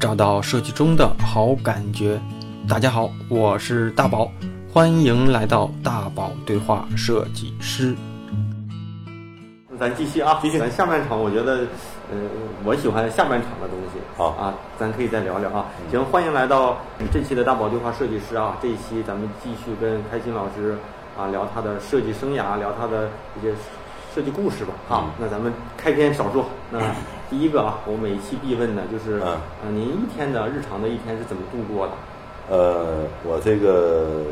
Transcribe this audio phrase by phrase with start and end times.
[0.00, 2.20] 找到设计中的好感觉。
[2.68, 4.30] 大家好，我是大宝，
[4.72, 7.96] 欢迎来到大宝对话设计师。
[9.78, 11.66] 咱继续啊，继续咱下半场，我觉得，
[12.12, 12.18] 呃，
[12.64, 13.98] 我喜欢下半场的东西。
[14.16, 15.66] 好啊，咱可以再聊聊啊。
[15.90, 16.76] 行，欢迎来到
[17.12, 18.56] 这期的大宝对话设计师啊。
[18.62, 20.78] 这一期咱们继续跟开心老师
[21.18, 23.52] 啊聊他的设计生涯，聊他的一些
[24.14, 24.74] 设计故事吧。
[24.88, 26.44] 啊，嗯那咱们开篇少说。
[26.70, 26.78] 那
[27.30, 29.36] 第一个啊，我每一期必问的就是，嗯。
[29.64, 31.92] 呃，您一天的日常的一天是怎么度过的？
[32.50, 34.22] 呃，我这个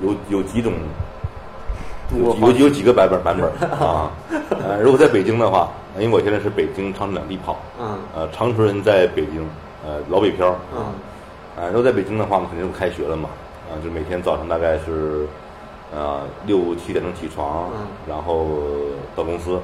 [0.00, 0.72] 有有几种，
[2.16, 4.10] 有有有几个版本版本啊。
[4.62, 7.98] 呃，如果在北京的话，因为我现在是北京长春两地跑，嗯。
[8.14, 9.44] 呃，长春人在北京，
[9.84, 10.80] 呃，老北漂，嗯。
[11.58, 13.28] 啊，如果在北京的话，我肯定就开学了嘛，
[13.68, 15.26] 啊，就每天早上大概是，
[15.92, 17.86] 呃，六七点钟起床，嗯。
[18.08, 18.46] 然后
[19.16, 19.58] 到公司，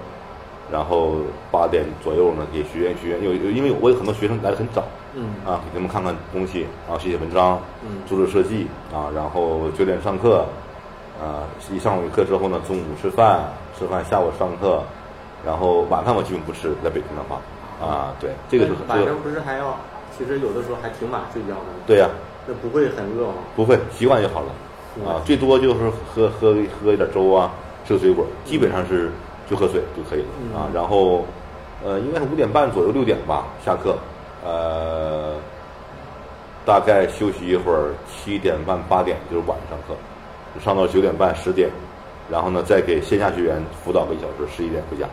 [0.71, 1.17] 然后
[1.51, 10.47] 八点左右呢给学员学员，有有因为我有很多学生来的很早，嗯啊，给他们看看东西，然后写写文章，嗯做做设计啊，然后九点上课，
[11.23, 13.45] 啊，一上午课之后呢，中午吃饭，
[13.79, 14.83] 吃饭下午上课，
[15.45, 17.41] 然后晚饭我基本不吃，在北京的话，
[17.87, 19.77] 啊，对，这个是这个晚上不是还要，
[20.17, 21.85] 其实有的时候还挺晚睡觉的吗？
[21.87, 22.09] 对呀、
[22.47, 23.35] 那不会很饿吗？
[23.55, 27.53] 不会习惯就好了，啊，最多就是喝喝喝一点粥啊，
[27.87, 29.11] 吃个水果，基本上是
[29.49, 31.25] 就喝水就可以了嗯啊，然后
[31.85, 33.97] 呃，应该是五点半左右六点吧下课，
[34.45, 35.35] 呃，
[36.65, 39.95] 大概休息一会儿，七点半八点就是晚上上课，
[40.65, 41.69] 上到九点半十点，
[42.31, 45.05] 然后呢再给线下学员辅导个一小时，十一点回家。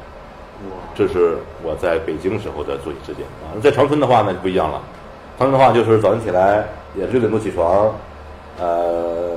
[0.69, 3.57] 哇，这是我在北京时候的作息时间啊。
[3.61, 4.81] 在长春的话呢就不一样了，
[5.37, 6.65] 长春的话就是早上起来
[6.95, 7.91] 也是六点多起床，
[8.59, 9.35] 呃，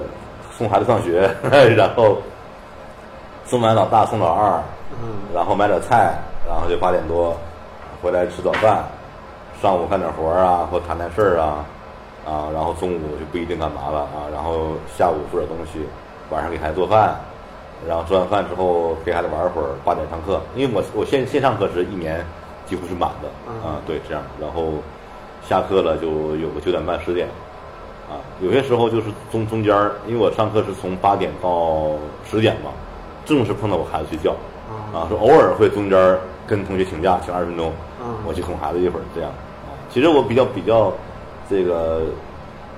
[0.52, 1.28] 送孩子上学，
[1.74, 2.18] 然后
[3.44, 4.62] 送完老大送老二，
[5.02, 6.14] 嗯然后买点菜，
[6.46, 7.36] 然后就八点多
[8.02, 8.84] 回来吃早饭，
[9.60, 11.64] 上午干点活儿啊，或谈谈事儿啊，
[12.24, 15.86] 啊，然后中午就不一定干嘛了啊，然后下午做点东西，
[16.30, 17.16] 晚上给孩子做饭，
[17.88, 22.24] 然后做完饭之后陪孩子玩会儿，八点上课，因为我我线线上课是一年
[22.66, 24.74] 几乎是满的嗯啊，对，这样，然后
[25.48, 27.28] 下课了就有个九点半十点。
[28.06, 31.92] 啊，有些时候就是中中间儿，因为我上课是从八点到
[32.30, 32.70] 十点嘛，
[33.24, 34.36] 正是碰到我孩子睡觉，
[34.94, 39.30] 啊，说偶尔会中间儿跟同学请假，请二十分钟，嗯我去哄孩子一会儿，这样
[39.66, 39.74] 啊。
[39.90, 40.92] 其实我比较比较
[41.50, 42.02] 这个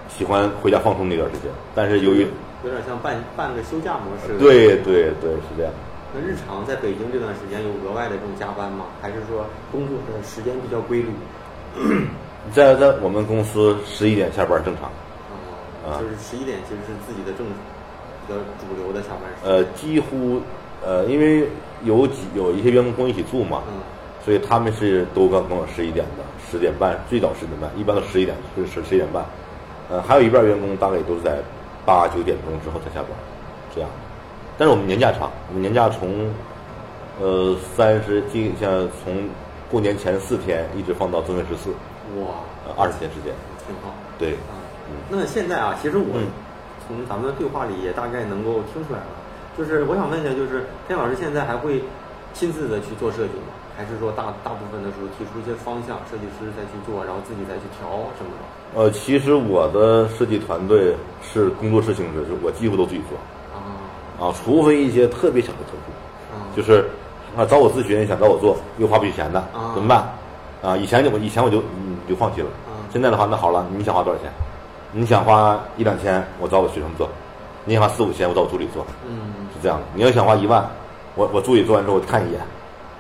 [0.09, 2.27] 喜欢回家放松那段时间，但是由于
[2.65, 4.39] 有点像半半个休假模式。。
[4.39, 5.73] 对对对是这样，
[6.15, 8.87] 那日常在北京这段时间有额外的这种加班吗？
[9.03, 11.11] 还是说工作的时间比较规律？
[12.55, 14.85] 在在我们公司十一点下班正常，
[15.85, 19.53] 啊，啊就是十一点其实是自己的正比较主流的下班时间。
[19.53, 20.41] 呃，几乎
[20.85, 21.49] 呃，因为
[21.85, 23.75] 有几有一些员工跟我一起住嘛，嗯
[24.25, 29.25] 所以他们是都刚跟我十一点的，十点半，最早十点半，一般都十一点，就是十十一点半。
[29.89, 31.39] 呃，还有一半员工大概也都是在
[31.85, 33.11] 八九点钟之后才下班，
[33.73, 33.89] 这样。
[34.59, 36.29] 但是我们年假长，我们年假从
[37.21, 38.69] 呃三十，今像
[39.05, 39.29] 从
[39.71, 41.71] 过年前四天一直放到正月十四，
[42.19, 43.33] 哇，呃二十天时间。
[43.65, 43.95] 挺好。
[44.19, 44.59] 对，啊，
[45.09, 46.27] 那现在啊，其实我嗯
[46.87, 49.07] 从咱们的对话里也大概能够听出来了，
[49.57, 51.83] 就是我想问一下，就是天老师现在还会
[52.35, 53.57] 亲自的去做设计吗？
[53.77, 58.81] 还是说大大部分的时候提出一些方向，设计师再去做，然后自己再去调什么的？
[58.81, 63.19] 呃，其实我的设计团队是工作室性质，就我几乎都自己做
[63.53, 65.93] 啊啊，除非一些特别小的客户。
[66.33, 66.85] 啊，就是
[67.37, 70.09] 啊找我咨询，想找我做，又花不起钱的啊，怎么办？
[70.63, 74.31] 啊，以前就我以前我就嗯就放弃了啊，现在的话，那好了，你想花多少钱？
[74.93, 77.07] 你想花一两千，我找我学生做；
[77.67, 79.45] 你想花四五千，我找我助理做，嗯。
[79.53, 79.85] 是这样的。
[79.95, 80.65] 你要想花一万，
[81.15, 82.41] 我我助理做完之后我看一眼，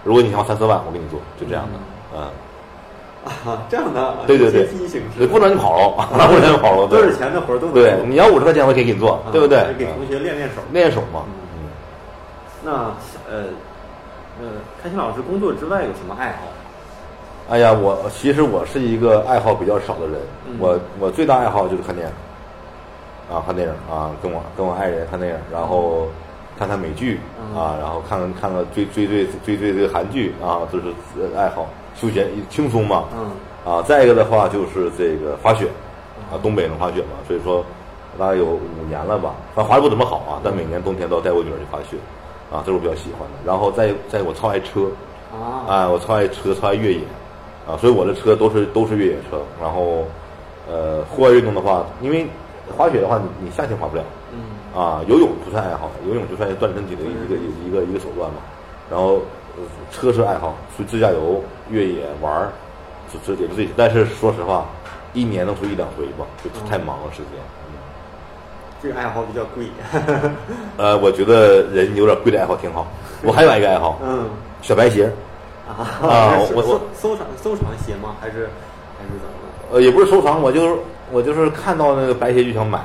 [0.04, 1.78] 如果你想花三四万，我给你做，就这样的，
[2.16, 2.20] 嗯，
[3.52, 4.66] 啊， 这样的，对对对。
[5.26, 9.64] 不能你跑了， 不能你跑了，多对少钱的活儿都对，你要五十块钱我可以给你做，啊对不对？
[9.78, 10.62] 给同学练练手。
[10.72, 11.22] 练手嘛，
[11.56, 11.68] 嗯。
[12.64, 12.72] 那
[13.30, 13.44] 呃
[14.40, 14.48] 呃，
[14.82, 16.48] 开心老师工作之外有什么爱好？
[17.48, 20.56] 哎呀，我其实我是一个爱好比较少的人，嗯。
[20.58, 22.12] 我我最大爱好就是看电影，
[23.30, 26.06] 啊，看电影啊，跟我跟我爱人看电影，然后
[26.58, 27.58] 看看美剧嗯。
[27.58, 30.84] 啊，然后看看看看追追追追追这个韩剧啊，这是
[31.20, 33.30] 呃爱好，休闲轻松嘛，嗯。
[33.64, 35.66] 啊，再一个的话就是这个滑雪，
[36.30, 37.64] 啊，东北能滑雪嘛，所以说
[38.16, 41.96] 大概有五年了吧，反正滑的不怎么好啊，但每年冬天都要带我女儿去滑雪，
[42.52, 43.34] 啊，这是我比较喜欢的。
[43.44, 44.82] 然后再再我超爱车，
[45.32, 45.66] 啊。
[45.66, 47.00] 啊，我超爱车，超爱越野，
[47.66, 49.42] 啊，所以我的车都是都是越野车。
[49.60, 50.04] 然后，
[50.70, 52.26] 呃，户外运动的话，因为
[52.76, 54.02] 滑雪的话，你你夏天滑不了，
[54.32, 58.36] 嗯啊，游泳不算爱好，游泳就算是锻炼身体的一个一个一个手段嘛。
[58.90, 59.20] 然后，
[59.56, 62.52] 呃车是爱好，去自驾游、越野玩儿，
[63.12, 63.68] 就这也就这些。
[63.76, 64.66] 但是说实话，
[65.12, 67.32] 一年能出一两回吧，就太忙了时间。
[68.82, 69.66] 这个爱好比较贵。
[70.76, 72.86] 呃，我觉得人有点贵的爱好挺好。
[73.22, 74.28] 我还有一个爱好，嗯，
[74.62, 75.10] 小白鞋。
[75.66, 78.14] 啊 我我收藏收藏鞋吗？
[78.20, 78.48] 还是
[78.98, 79.55] 还是怎么的？
[79.72, 80.74] 呃，也不是收藏，我就是
[81.10, 82.80] 我就是看到那个白鞋就想买。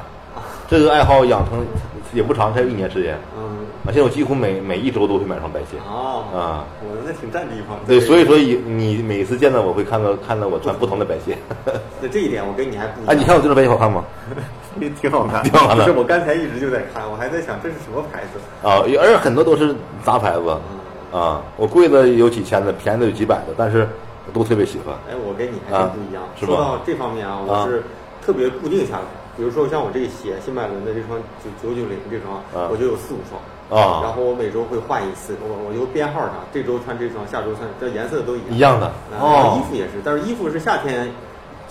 [0.67, 1.65] 这个爱好养成
[2.13, 3.17] 也不长，才有一年时间。
[3.37, 3.43] 嗯，
[3.83, 5.77] 啊，现在我几乎每每一周都会买双白鞋。
[5.85, 7.77] 哦，啊，我那挺占地方。
[7.85, 11.37] 对，所以说你你每次见到我会看到看到我穿不同的白鞋。
[12.01, 13.13] 那这一点我跟你还不一样。
[13.13, 14.03] 啊，你看我这双白鞋好看吗？
[15.01, 18.39] 挺好看，挺好看的不是我刚才一直就在看，我还在想这是什么牌子。
[18.65, 20.41] 啊，而且很多都是杂牌子。
[20.47, 23.85] 嗯啊，我贵的有几千的，便宜的有几百的，但是
[24.27, 24.95] 我都特别喜欢。
[25.09, 26.23] 哎，我跟你还真不一样。
[26.23, 27.83] 啊说到这方面啊，我是
[28.25, 29.05] 特别固定下来。
[29.37, 33.39] 比如说像我这个鞋，新百伦的这双九九九零这双，啊我就有四五双。
[33.71, 38.49] 啊然后我每周会换一次，我我就编号上，这周穿这双，下周穿，这颜色都一样。
[38.51, 41.09] 一样的啊然后衣哦，服也是，但是衣服是夏天，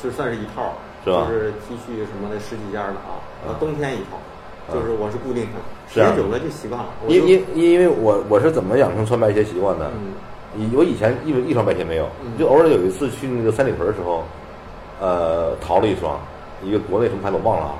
[0.02, 0.72] 就算是一套，
[1.04, 5.60] 是就是 T 恤什么的十几件的啊，然后冬天一套，啊就是我是固定穿，
[5.92, 6.88] 时间久了就习惯了。
[7.04, 9.86] 我因因因为我我是怎么养成穿白鞋习惯的？
[9.94, 10.29] 嗯以
[10.76, 14.24] 我以前一一双白鞋没有，嗯就偶尔有一次去那个三里屯的时候，
[15.00, 16.18] 呃，淘了一双，
[16.62, 17.74] 一个国内什么牌子我忘了啊。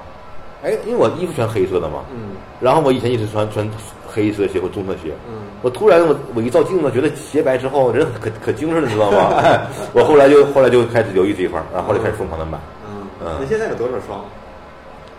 [0.62, 3.69] 哎，因为我衣服全黑色的嘛，嗯然后我以前一直穿穿
[4.06, 9.34] 黑色鞋或棕色鞋，嗯我突然我我一照镜子，觉得鞋白之后人可可精神了，你知道吗？
[9.43, 9.61] 哎，
[9.94, 12.58] 我后来就后来就开始留意这一块儿，然后后来开始疯狂的买，
[12.88, 14.20] 嗯嗯那现在有多少双？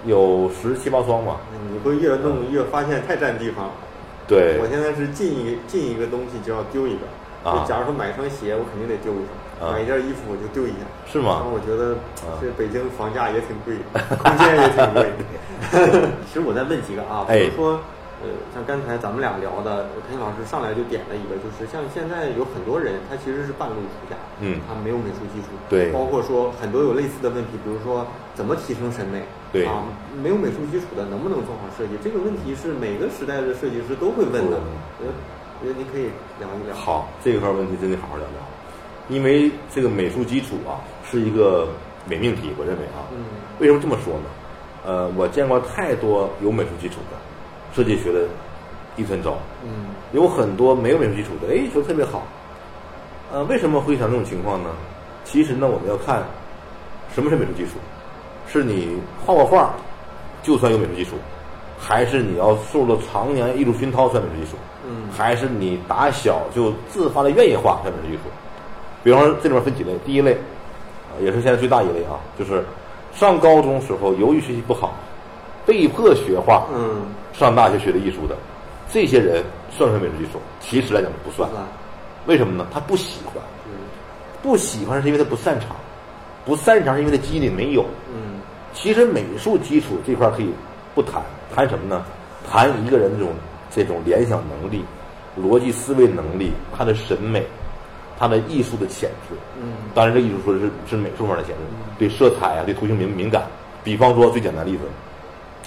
[0.05, 1.37] 有十七八双吧。
[1.71, 3.71] 你会越弄越发现太占地方了。
[4.27, 7.01] 对我，现在是进一进一个东西就要丢一个。
[7.43, 10.81] 啊就假如说买一双鞋，我肯定得丢一双；啊买一件衣服我就丢一件。
[11.09, 11.95] 是吗然后我觉得
[12.27, 13.75] 啊这北京房价也挺贵，
[14.21, 15.11] 空间也挺贵。
[16.27, 17.79] 其实我再问几个啊，比哎如说，
[18.21, 29.21] 呃，像刚才咱们俩聊的，陈老师上来就点了一个，就是像现在有很多人他其实是半路出家，嗯他没有美术基础，对包括说很多有类似的问题，比如说怎么提升审美，
[29.51, 29.83] 对啊，
[30.21, 31.97] 没有美术基础的能不能做好设计？
[32.03, 35.13] 这个问题是每个时代的设计师都会问的，我觉得
[35.61, 36.09] 我觉得你可以
[36.39, 36.75] 聊一聊。
[36.75, 38.41] 好，这一块问题真得好好聊聊，
[39.09, 41.67] 因为这个美术基础啊是一个
[42.09, 43.23] 伪命题，我认为啊，嗯
[43.59, 44.25] 为什么这么说呢？
[44.83, 47.17] 呃，我见过太多有美术基础的
[47.75, 48.27] 设计学的
[48.95, 52.23] 一团糟，嗯有很多没有美术基础的，哎，学得特别好。
[53.31, 54.71] 呃，为什么会产生这种情况呢？
[55.25, 56.23] 其实呢，我们要看
[57.13, 57.73] 什么是美术基础，
[58.51, 59.75] 是你画过画
[60.41, 61.11] 就算有美术基础，
[61.79, 64.57] 还是你要受了常年艺术熏陶算美术基础？
[64.91, 68.23] 嗯还是你打小就自发的愿意画算美术基础？
[69.03, 72.63] 比方说这里面分几类，第一类，啊，也是现在最大一类啊，就是
[73.13, 74.93] 上高中时候由于学习不好，
[75.65, 77.01] 被迫学画，嗯，
[77.33, 78.35] 上大学学的艺术的，
[78.91, 80.39] 这些人算不算美术基础？
[80.59, 81.49] 其实来讲不算，
[82.27, 82.67] 为什么呢？
[82.73, 83.35] 他不喜欢，
[83.65, 83.71] 嗯
[84.41, 85.69] 不喜欢是因为他不擅长，
[86.45, 87.85] 不擅长是因为他基因里没有。
[88.13, 88.39] 嗯
[88.73, 90.49] 其实美术基础这块可以
[90.95, 91.21] 不谈，
[91.53, 92.05] 谈什么呢？
[92.49, 93.33] 谈一个人这种
[93.73, 94.83] 这种联想能力、
[95.39, 97.43] 逻辑思维能力、他的审美、
[98.19, 99.35] 他的艺术的潜质。
[99.57, 101.61] 嗯当然，这艺术说的是是美术方面的潜质，
[101.97, 103.43] 对色彩啊，对图形敏敏感。
[103.83, 104.83] 比方说最简单的例子，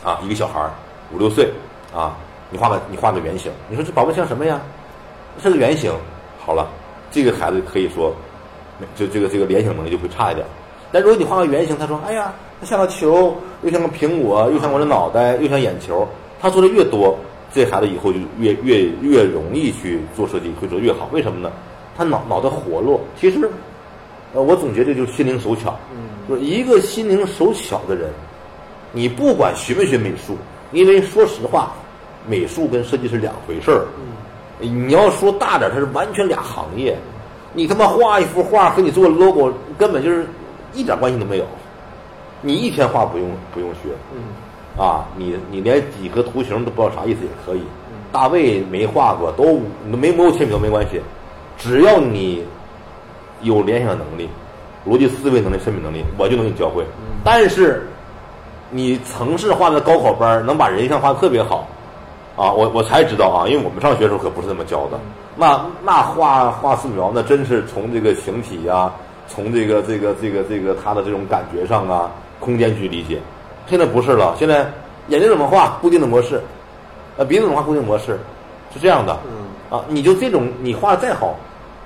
[0.08, 0.70] 啊，一个小孩儿
[1.12, 1.50] 五六岁
[1.94, 2.16] 啊，
[2.50, 4.60] 你画个你画个圆形，你说这宝贝像什么呀？
[5.42, 5.92] 是个圆形。
[6.38, 6.68] 好了，
[7.10, 8.14] 这个孩子可以说，
[8.94, 10.46] 就这个这个联想能力就会差一点。
[10.92, 16.06] 但如果你画个圆形，他说：“哎呀，它像个球，又像个苹果，又像我的脑袋，又像眼球。”
[16.40, 17.18] 他说的越多，
[17.54, 21.08] 这孩子以后就越越越容易去做设计，会做越好。
[21.12, 21.52] 为什么呢？
[21.96, 23.00] 他脑脑袋活络。
[23.20, 23.48] 其实，
[24.32, 25.78] 呃，我总结这就是心灵手巧。
[25.92, 28.10] 嗯就是一个心灵手巧的人，
[28.92, 30.36] 你不管学没学美术，
[30.72, 31.72] 因为说实话，
[32.26, 33.84] 美术跟设计是两回事儿。
[34.58, 36.96] 你要说大点儿，它是完全俩行业。
[37.52, 40.26] 你他妈画一幅画和你做 logo 根本就是
[40.72, 41.44] 一点关系都没有。
[42.40, 44.20] 你一天画不用不用学嗯
[44.76, 47.62] 啊，你你连几何图形都不知道啥意思也可以。
[48.12, 51.00] 大卫没画过，都没没有铅笔都没关系，
[51.58, 52.44] 只要你
[53.42, 54.28] 有联想能力、
[54.86, 56.84] 逻辑思维能力、审美能力，我就能给你教会。
[57.24, 57.88] 但是
[58.70, 61.66] 你城市化的高考班能把人像画的特别好，
[62.36, 65.00] 啊，我我才知道啊，因为我们上学的时候可不是这么教的。
[65.36, 68.92] 那那画画素描，那真是从这个形体呀、
[69.26, 73.20] 从这个这个这个这个它的这种感觉上啊，空间去理解。
[73.66, 74.70] 现在不是了，现在
[75.08, 76.40] 眼睛怎么画固定的模式，
[77.16, 78.18] 呃鼻子怎么画固定模式，
[78.72, 79.18] 是这样的。
[79.26, 79.44] 嗯
[79.76, 81.34] 啊，你就这种你画的再好，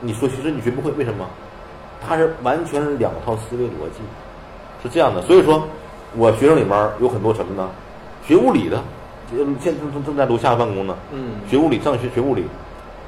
[0.01, 1.27] 你说其实你学不会，为什么？
[2.07, 4.01] 它是完全两套思维逻辑，
[4.83, 5.23] 是这样的。
[5.23, 5.67] 所以说，
[6.17, 7.69] 我学生里面有很多什么呢？
[8.27, 8.77] 学物理的，
[9.33, 10.97] 呃现在正正在楼下办公呢。
[11.13, 12.45] 嗯学物理，上学学物理。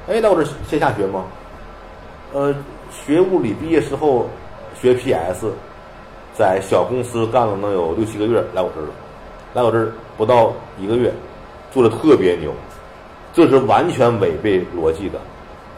[0.09, 1.25] 哎，来我这线下学吗？
[2.33, 2.53] 呃，
[2.91, 4.27] 学物理毕业之后，
[4.79, 5.51] 学 PS，
[6.41, 8.89] 在小公司干了能有六七个月，来我这儿了，
[9.53, 11.13] 来我这儿不到一个月，
[11.71, 12.51] 做的特别牛，
[13.31, 15.19] 这是完全违背逻辑的。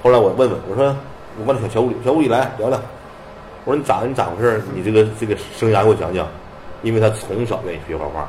[0.01, 0.95] 后来我问问，我说
[1.37, 2.79] 我问小小物理，小物理来聊聊，
[3.65, 4.63] 我说你咋你咋回事？
[4.73, 6.25] 你这个这个生涯给我讲讲，
[6.81, 8.25] 因为他从小愿意学画画，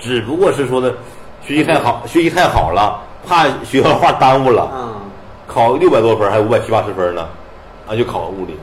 [0.00, 0.92] 只不过是说的
[1.42, 4.68] 学习太好，学习太好了，怕学画画耽误了。
[4.74, 5.00] 嗯，
[5.46, 7.28] 考六百多分，还五百七八十分呢，
[7.86, 8.58] 啊，就考了物理。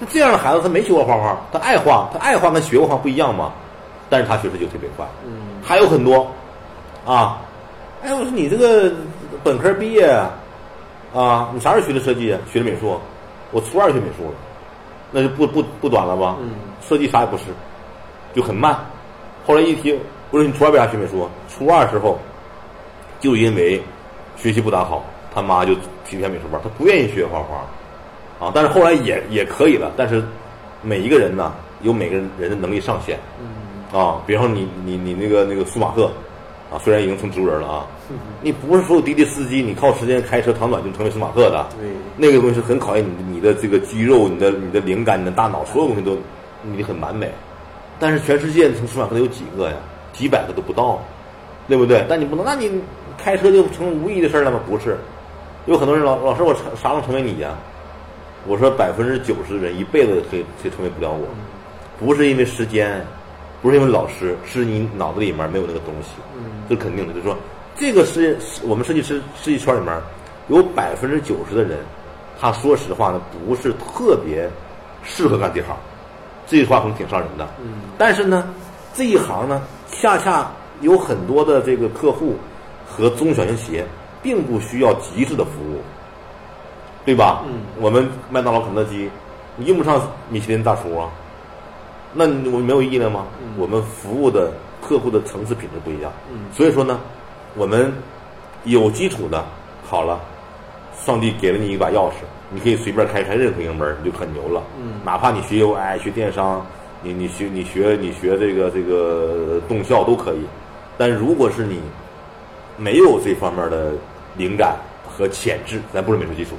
[0.00, 3.52] 他这样的孩子，他没学过画画，他爱画，他爱画跟学过画不一样嘛。
[4.08, 6.26] 但是他学习就特别快，嗯，还有很多，
[7.06, 7.40] 啊，
[8.02, 8.92] 哎，我说你这个
[9.44, 10.04] 本科毕业
[11.14, 12.40] 啊，你啥时候学的设计啊？
[12.52, 12.98] 学的美术？
[13.52, 14.34] 我初二学美术了，
[15.12, 16.36] 那就不不不短了吧？
[16.40, 16.50] 嗯
[16.82, 17.44] 设计啥也不是，
[18.34, 18.76] 就很慢。
[19.46, 19.96] 后来一听，
[20.30, 21.28] 我说你初二为啥学美术？
[21.48, 22.18] 初二时候，
[23.20, 23.80] 就因为
[24.36, 25.72] 学习不咋好，他妈就
[26.04, 27.64] 提前美术班，他不愿意学画画，
[28.40, 29.92] 啊，但是后来也也可以了。
[29.96, 30.24] 但是
[30.82, 36.10] 每一个人呢，有每个人的能力上限，嗯，啊，比方说你你你那个那个舒马赫，
[36.72, 37.86] 啊，虽然已经成植物人了啊，
[38.40, 46.16] 你不是所有滴滴司机，你靠时间开车长短就成为舒马赫的，对，那个东西是很考验你的你的这个肌肉、你的你的灵感、你的大脑，所有东西都
[46.62, 47.30] 你很完美。
[47.98, 49.76] 但是全世界成舒马赫的有几个呀？
[50.14, 50.98] 几百个都不到，
[51.68, 52.04] 对不对？
[52.08, 52.70] 但你不能，那你
[53.16, 54.58] 开车就成无意的事儿了吗？
[54.66, 54.96] 不是，
[55.66, 57.54] 有很多人老老师，我啥啥能成为你呀？
[58.46, 61.26] 我说百分之九十的人一辈子也可以成为不了我，
[61.98, 63.04] 不是因为时间，
[63.60, 66.10] 不是因为老师，是你脑子里面没有那个东西。
[66.36, 67.36] 嗯这是肯定的，就是说，
[67.76, 69.94] 这个世界我们设计师设计圈里面
[70.48, 71.78] 有百分之九十的人，
[72.40, 74.48] 他说实话呢，不是特别
[75.02, 75.76] 适合干这行。
[76.46, 78.48] 这句话可能挺伤人的，嗯但是呢，
[78.94, 82.36] 这一行呢，恰恰有很多的这个客户
[82.86, 83.84] 和中小型企业，
[84.22, 85.79] 并不需要极致的服务，
[87.04, 87.42] 对吧？
[87.46, 89.10] 嗯我们麦当劳、肯德基，
[89.56, 91.08] 你用不上米其林大厨啊，
[92.12, 93.26] 那你我们没有意义了吗？
[93.42, 97.00] 嗯我们服务的客户的层次品质不一样，嗯所以说呢，
[97.56, 97.92] 我们
[98.64, 99.44] 有基础的，
[99.84, 100.20] 好了，
[101.04, 104.62] 上帝给了你一把钥匙，你可以随便开开任何一个门，你就很牛了。
[104.80, 106.64] 嗯哪怕你学 UI、学电商，
[107.02, 110.44] 你你学你学你学这个这个动效都可以。
[110.98, 111.80] 但如果是你
[112.76, 113.92] 没有这方面的
[114.36, 114.76] 灵感
[115.08, 116.50] 和潜质，咱不是美术基础，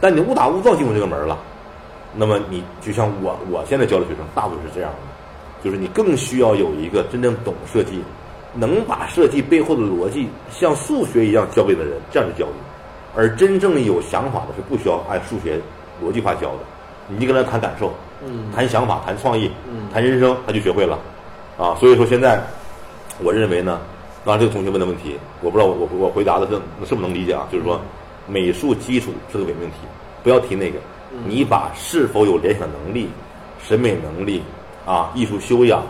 [0.00, 1.38] 但你误打误撞进入这个门了，
[2.14, 8.02] 那么你就像我我现在教的学生，大部分是这样的，就是你更需要有一个真正懂设计，
[8.54, 12.50] 能把设计背后的逻辑像数学一样教给的人，这样去教育。
[13.14, 15.58] 而真正有想法的是不需要按数学
[16.04, 16.58] 逻辑化教的，
[17.08, 17.90] 你就跟他谈感受，
[18.22, 18.52] 嗯。
[18.54, 19.88] 谈想法，谈创意，嗯。
[19.90, 20.98] 谈人生，他就学会了，
[21.56, 22.38] 啊，所以说现在
[23.22, 23.80] 我认为呢，
[24.24, 26.52] 刚才这个同学问的问题，我不知道我我我回答的是
[26.86, 27.48] 是不是能理解啊？
[27.50, 27.80] 就是说，
[28.26, 29.76] 美术基础是个伪命题，
[30.22, 30.78] 不要提那个，
[31.26, 33.08] 你把是否有联想能力、
[33.62, 34.42] 审美能力
[34.84, 35.82] 啊、艺术修养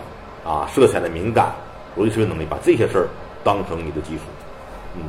[0.44, 1.54] 啊、色彩的敏感、
[1.96, 3.08] 逻辑思维能力，把这些事儿
[3.42, 4.22] 当成你的基础，
[4.94, 5.02] 嗯。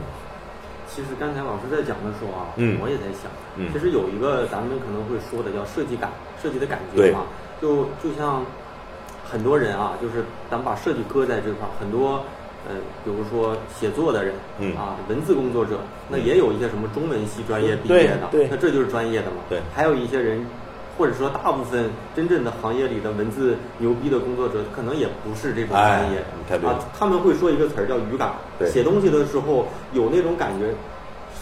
[0.89, 2.79] 其实刚才老师在讲的时候啊，嗯。
[2.81, 3.69] 我也在想，嗯。
[3.72, 6.10] 其实有一个咱们可能会说的叫设计感，
[6.41, 7.12] 设计的感觉对。
[7.12, 7.25] 嘛，
[7.62, 8.43] 就就像
[9.24, 12.24] 很多人啊，就是咱们把设计搁在这块儿，很多
[12.67, 20.45] 呃，比如说写作的人，嗯啊，文字工作者，那也有一些什么中文系专业毕业的，对那这就是专业的嘛，对还有一些人。
[20.97, 26.17] 或者说，大部分真正的行业里的文字牛逼的工作者，可能也不是这种专业
[26.65, 26.81] 啊。
[26.97, 30.74] 他们会说一个词儿叫语感，对写东西的时候有那种感觉，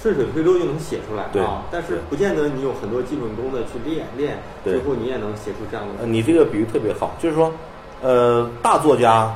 [0.01, 1.63] 顺水推舟就能写出来啊。
[1.71, 7.49] 但是不见得你有很多基本功的去练练，对最后你也能写出这样的呃，你这个比喻特别好，就是说，
[8.01, 9.33] 呃，大作家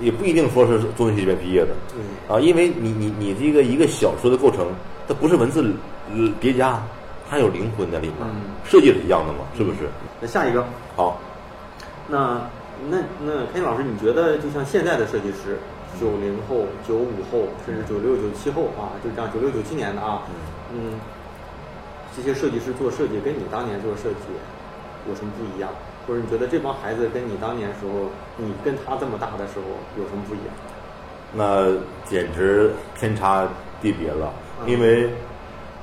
[0.00, 2.02] 也不一定说是中文系这边毕业的，嗯。
[2.28, 4.66] 啊，因为你你你这个一个小说的构成，
[5.06, 5.62] 它不是文字
[6.12, 6.82] 呃叠加，
[7.28, 8.52] 它有灵魂在里面，嗯。
[8.64, 9.88] 设计是一样的嘛，是不是？
[10.20, 10.64] 那下一个，
[10.96, 11.20] 好，
[12.08, 12.40] 那
[12.88, 15.58] 那那开心老师，你觉得就像现在的设计师，
[16.00, 20.22] 九零后、九五后，甚至九六、九七后啊，就这样九六、九七年的啊，
[20.72, 20.98] 嗯，
[22.16, 24.26] 这些设计师做设计跟你当年做设计
[25.08, 25.70] 有什么不一样？
[26.06, 29.64] 或者你觉得这帮孩子跟你当年时候，你跟他这么大的时候
[29.98, 30.54] 有什么不一样？
[31.36, 31.66] 那
[32.08, 33.46] 简直天差
[33.82, 34.32] 地别了，
[34.62, 35.10] 嗯因为，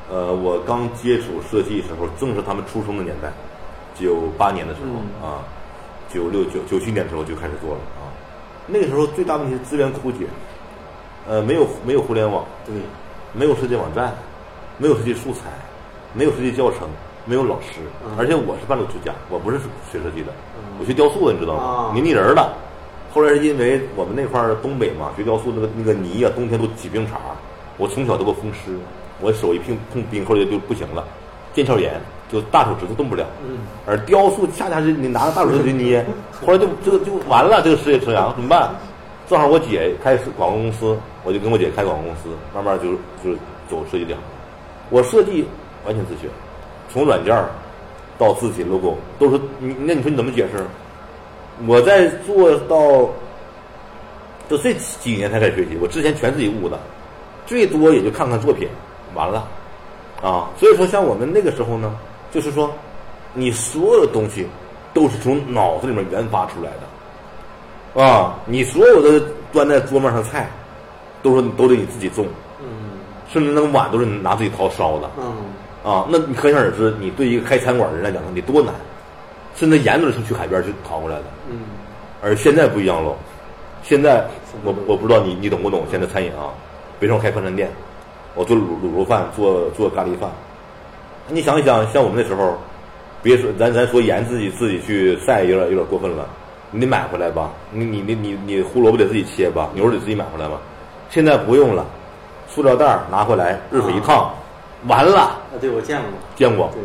[0.09, 3.31] 呃，我刚接触设计时候，正是他们出生的年代，
[3.93, 4.87] 九八年的时候、
[5.21, 5.43] 嗯啊，
[6.13, 8.07] 九六九九七年的时候就开始做了啊。
[8.67, 10.25] 那个时候最大问题是资源枯竭，
[11.27, 12.75] 呃，没有没有互联网，对，
[13.33, 14.15] 没有设计网站，
[14.77, 15.49] 没有设计素材，
[16.13, 16.87] 没有设计教程，
[17.25, 19.57] 没有老师，嗯而且我是半路出家，我不是
[19.91, 21.91] 学设计的，嗯我学雕塑的，你知道吗啊？
[21.93, 22.49] 泥泥人儿的。
[23.13, 27.35] 后来是因为我们那块儿东北嘛，学雕塑那个那个泥啊，冬天都起冰碴儿，
[27.77, 28.77] 我从小都给我风湿，
[29.19, 31.03] 我手一碰碰冰后来就不行了，
[31.53, 31.99] 腱鞘炎，
[32.31, 33.25] 就大手指头动不了。
[33.47, 36.05] 嗯而雕塑恰恰是你拿着大手指头去捏，
[36.45, 38.69] 后来就这个就完了，这个事业生涯怎么办？
[39.29, 42.91] 正好我姐开始广告公司，我就跟我姐开广告公司，慢慢就
[43.23, 43.35] 就
[43.69, 44.17] 走设计这行。
[44.89, 45.45] 我设计
[45.85, 46.27] 完全自学，
[46.91, 47.49] 从软件儿
[48.17, 50.65] 到字体 logo 都是你那你说你怎么解释？
[51.67, 52.77] 我在做到
[54.49, 56.79] 就这几年才开始学习，我之前全自己悟的，
[57.45, 58.67] 最多也就看看作品，
[59.13, 59.47] 完了
[60.21, 60.49] 啊。
[60.57, 61.95] 所以说，像我们那个时候呢，
[62.31, 62.71] 就是说，
[63.33, 64.47] 你所有的东西
[64.93, 66.71] 都是从脑子里面研发出来
[67.93, 70.49] 的啊，你所有的端在桌面上的菜，
[71.21, 72.25] 都是都得你自己种，
[72.59, 72.99] 嗯
[73.31, 75.33] 甚至那个碗都是你拿自己掏烧的嗯
[75.83, 76.05] 啊。
[76.09, 78.73] 那你可想而知，你对一个开餐馆的人来讲，得多难，
[79.55, 81.25] 甚至盐都是去海边去淘回来的。
[81.49, 81.59] 嗯
[82.23, 83.17] 而现在不一样喽，
[83.81, 84.23] 现在
[84.63, 86.53] 我我不知道你你懂不懂现在餐饮啊？
[86.99, 87.67] 比如说我开快餐店，
[88.35, 90.29] 我做卤卤肉饭，做做咖喱饭，
[91.27, 92.55] 你想一想，像我们那时候，
[93.23, 96.29] 别说咱咱说盐自己自己去晒有点有点过分了，
[96.69, 97.49] 你得买回来吧？
[97.71, 99.71] 你你你你你胡萝卜得自己切吧？
[99.73, 100.59] 牛肉得自己买回来吧？
[101.09, 101.83] 现在不用了，
[102.47, 104.31] 塑料袋拿回来，热水一烫，
[104.87, 106.69] 完了，啊，对我见过，见过。
[106.73, 106.81] 对，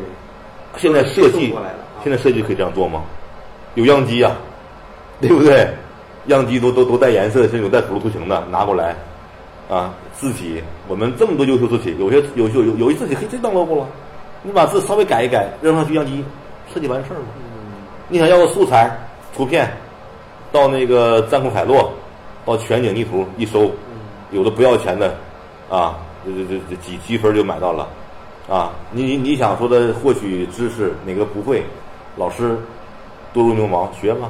[0.76, 1.54] 现在设计
[2.02, 3.02] 现在设计可以这样做吗？
[3.74, 4.32] 有样机呀、
[5.20, 5.68] 对不对？
[6.26, 8.96] 样机都都都带颜色，甚至有带辅助图形的，拿过来，
[9.70, 13.86] 啊，字体，我们这么多优秀字体，有些有有有有一字体可以直接当 logo 了，
[14.42, 16.24] 你把字稍微改一改，扔上去样机，
[16.72, 17.24] 设计完事儿了。
[17.38, 17.42] 嗯
[18.08, 18.88] 你想要个素材
[19.34, 19.68] 图片，
[20.52, 21.92] 到那个赞酷海洛，
[22.44, 23.70] 到全景地图一搜，
[24.30, 25.12] 有的不要钱的，
[25.68, 27.88] 啊，这这这这几积分就买到了，
[28.50, 31.64] 啊，你你你想说的获取知识哪个不会，
[32.16, 32.58] 老师
[33.32, 34.28] 多如牛毛学吧。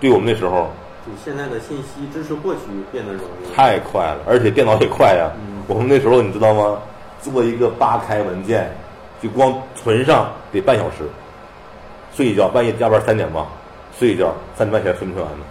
[0.00, 0.70] 对我们那时候
[1.04, 2.60] 就现在的信息知识获取
[2.92, 6.78] 变得容易，太快了，而且电脑也快呀、嗯我们那时候你知道吗？
[7.22, 8.70] 做一个八开文件，
[9.22, 11.08] 就光存上得半小时，
[12.14, 13.46] 睡一觉，半夜加班三点吧，
[13.98, 15.44] 睡一觉三点半起来存不存完呢？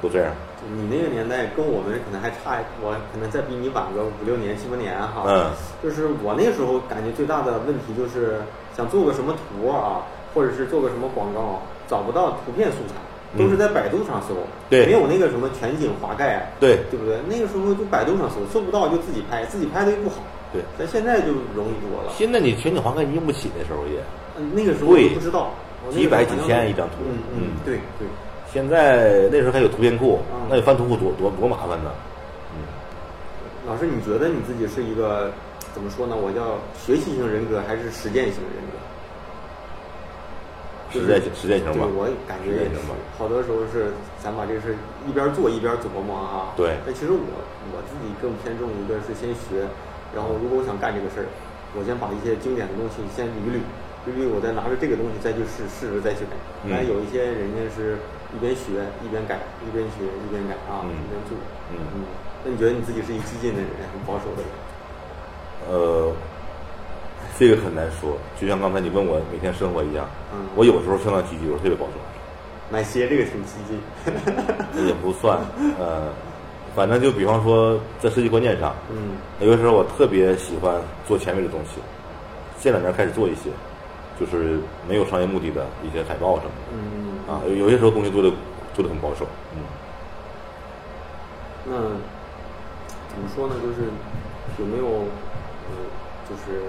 [0.00, 0.32] 都这样。
[0.76, 5.24] 你那个年代跟我们可能还差，我可能再比你晚个五六年、七八年哈。
[5.26, 5.50] 嗯。
[5.82, 8.42] 就是我那时候感觉最大的问题就是
[8.76, 10.02] 想做个什么图啊，
[10.34, 12.94] 或者是做个什么广告，找不到图片素材，
[13.34, 14.34] 嗯都是在百度上搜。
[14.68, 17.18] 对没有那个什么全景滑盖，对对不对？
[17.28, 20.16] 那个时候就百度上搜，搜不到就自己拍，自己拍的又不好。
[20.52, 22.12] 对，但现在就容易多了。
[22.16, 24.00] 现在你全景滑盖你用不起，那时候也。
[24.38, 25.50] 嗯，那个时候我不知道，
[25.90, 28.06] 几百几千一张图嗯嗯嗯，对对。
[28.52, 31.92] 现在那时候还有图片库嗯，那你翻图库多多多麻烦呢。
[32.54, 32.64] 嗯，
[33.66, 35.30] 老师，你觉得你自己是一个
[35.74, 36.16] 怎么说呢？
[36.16, 38.78] 我叫学习型人格还是实践型人格？
[40.90, 42.80] 实践型实践型吧对，我感觉也是。
[43.18, 43.92] 好多时候是
[44.24, 44.72] 咱把这个事
[45.04, 46.56] 一边做一边琢磨哈。
[46.56, 49.68] 对但其实我我自己更偏重一个是先学，
[50.16, 51.28] 然后如果我想干这个事儿，
[51.76, 53.60] 我先把一些经典的东西先捋捋，
[54.08, 56.32] 捋捋，我再拿着这个东西再去试，试着再去改。
[56.64, 58.00] 嗯当然有一些人家是
[58.34, 61.36] 一边学一边改，一边学一边改啊，嗯一边做。
[61.72, 62.04] 嗯嗯，
[62.44, 64.50] 那你觉得你自己是一激进的人，还是保守的人？
[65.70, 66.12] 呃，
[67.38, 71.92] 这个很难说，就像刚才你问我每天生活一样，嗯我有时候相当积极，有时候特别保守，
[72.70, 73.80] 买鞋这个挺激进。
[74.86, 75.38] 也不算，
[75.78, 76.08] 呃，
[76.76, 81.80] 反正就比方说在设计观念上，嗯有的时候我特别喜欢做前卫的东西，
[82.60, 83.50] 这两年开始做一些，
[84.18, 86.72] 就是没有商业目的的一些海报什么的。
[86.74, 86.78] 嗯
[87.28, 88.32] 啊，有有些时候东西做的
[88.74, 89.60] 做的很保守，嗯，
[91.68, 91.72] 那
[93.12, 93.54] 怎么说呢？
[93.60, 93.90] 就是
[94.58, 94.86] 有没有，
[95.68, 95.76] 呃，
[96.24, 96.64] 就是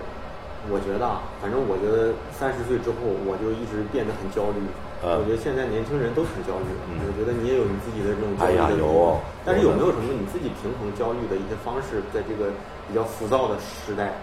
[0.68, 4.60] 我觉得啊，反正我觉得三十岁之后，我就一直变得很焦虑。
[5.00, 6.84] 呃我觉得现在年轻人都挺焦虑的。
[6.92, 9.16] 嗯我觉得你也有你自己的这种焦哎呀虑的理由有
[9.48, 12.52] 但是有没有什么你自己平衡焦虑的一些方式，在这个
[12.84, 14.20] 比较浮躁的时代？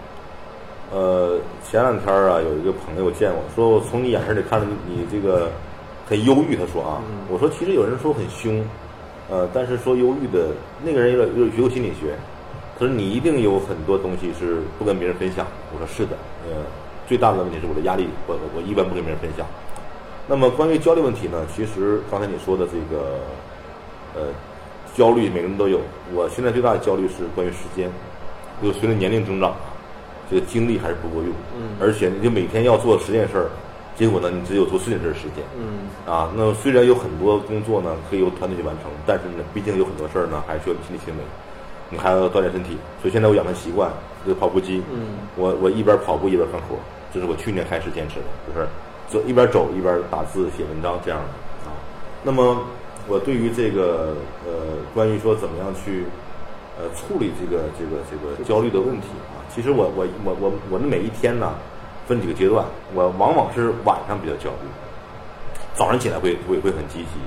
[0.89, 1.37] 呃，
[1.69, 5.49] 前两天啊，有一个朋友见我说，我从你眼神里看着你你这个
[6.07, 6.55] 很忧郁。
[6.55, 8.63] 他说啊，嗯我说其实有人说很凶，
[9.29, 10.51] 呃，但是说忧郁的
[10.83, 12.15] 那个人有点有点学过心理学，
[12.79, 15.45] 他说你一定有很多东西是不跟别人分享。
[15.73, 16.15] 我说是的，
[16.47, 16.63] 呃，
[17.07, 19.45] 最大的问题是我的压力，我我我一般不跟别人分享。
[20.25, 23.19] 那么关于焦虑问题呢，其实刚才你说的这个，
[24.15, 24.27] 呃，
[24.95, 25.79] 焦虑每个人都有。
[26.13, 27.89] 我现在最大的焦虑是关于时间，
[28.63, 29.57] 就随着年龄增长啊，
[30.29, 31.31] 这个精力还是不够用。
[31.57, 33.49] 嗯而且你就每天要做十件事儿，
[33.95, 35.43] 结果呢，你只有做四件事儿时间。
[35.57, 41.19] 嗯啊，那虽然有很多工作呢可以由团队去完成，但是呢，毕竟有很多事儿呢还需要你亲力亲为，
[41.89, 42.77] 你还要锻炼身体。
[43.01, 43.91] 所以现在我养成习惯，
[44.25, 44.81] 这个跑步机。
[44.91, 46.75] 嗯我我一边跑步一边干活，
[47.13, 48.67] 这是我去年开始坚持的，就是
[49.07, 51.73] 走一边走一边打字写文章这样的啊。
[52.23, 52.65] 那么
[53.07, 56.05] 我对于这个呃，关于说怎么样去
[56.77, 61.53] 呃处理这个这个这个焦虑的问题啊，其实我我我我我的每一天呢，
[62.07, 64.67] 分几个阶段，我往往是晚上比较焦虑，
[65.73, 67.19] 早上起来会会会很积极，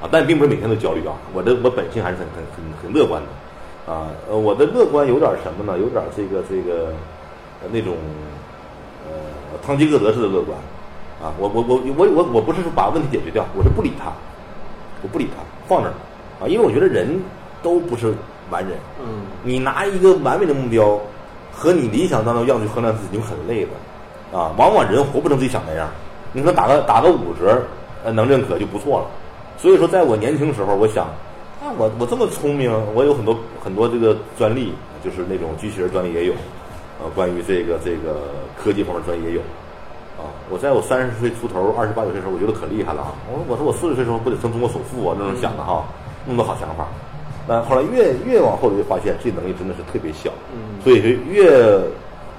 [0.00, 1.14] 啊，但并不是每天都焦虑啊。
[1.32, 5.78] 我的我本性还是很很很很乐观的，啊，呃，我的乐观有点什么呢？
[5.78, 6.92] 有点这个这个
[7.62, 7.96] 呃那种
[9.06, 10.56] 呃汤吉厄德式的乐观，
[11.22, 14.12] 啊，我我我我我我不是说把问题解决掉，我是不理他，
[15.02, 15.94] 我不理他，放那儿，
[16.40, 17.20] 啊，因为我觉得人
[17.62, 18.14] 都不是
[18.50, 21.00] 完人，嗯你拿一个完美的目标
[21.54, 25.88] 和你理想当中样子去衡量自己，你会很累的，啊，往往人活不成自己想那样。
[26.32, 27.62] 你可能打个打个五折，
[28.04, 29.06] 呃，能认可就不错了。
[29.56, 31.06] 所以说，在我年轻时候，我想，
[31.62, 36.34] 啊，我我这么聪明，我有很多很多这个专利，就是那种机器人专利也有，
[37.00, 38.18] 呃，关于这个这个
[38.60, 39.40] 科技方面专利也有。
[40.16, 43.14] 啊，我在我三十岁出头、二十八九岁时候，我觉得可厉害了啊！
[43.30, 45.16] 我说我说我四十岁时候不得成中国首富啊？
[45.18, 45.84] 那种想的哈，
[46.24, 46.86] 那么多好想法。
[47.46, 51.78] 但后来越越往后，我就发现这能力真的是特别小，嗯所以就越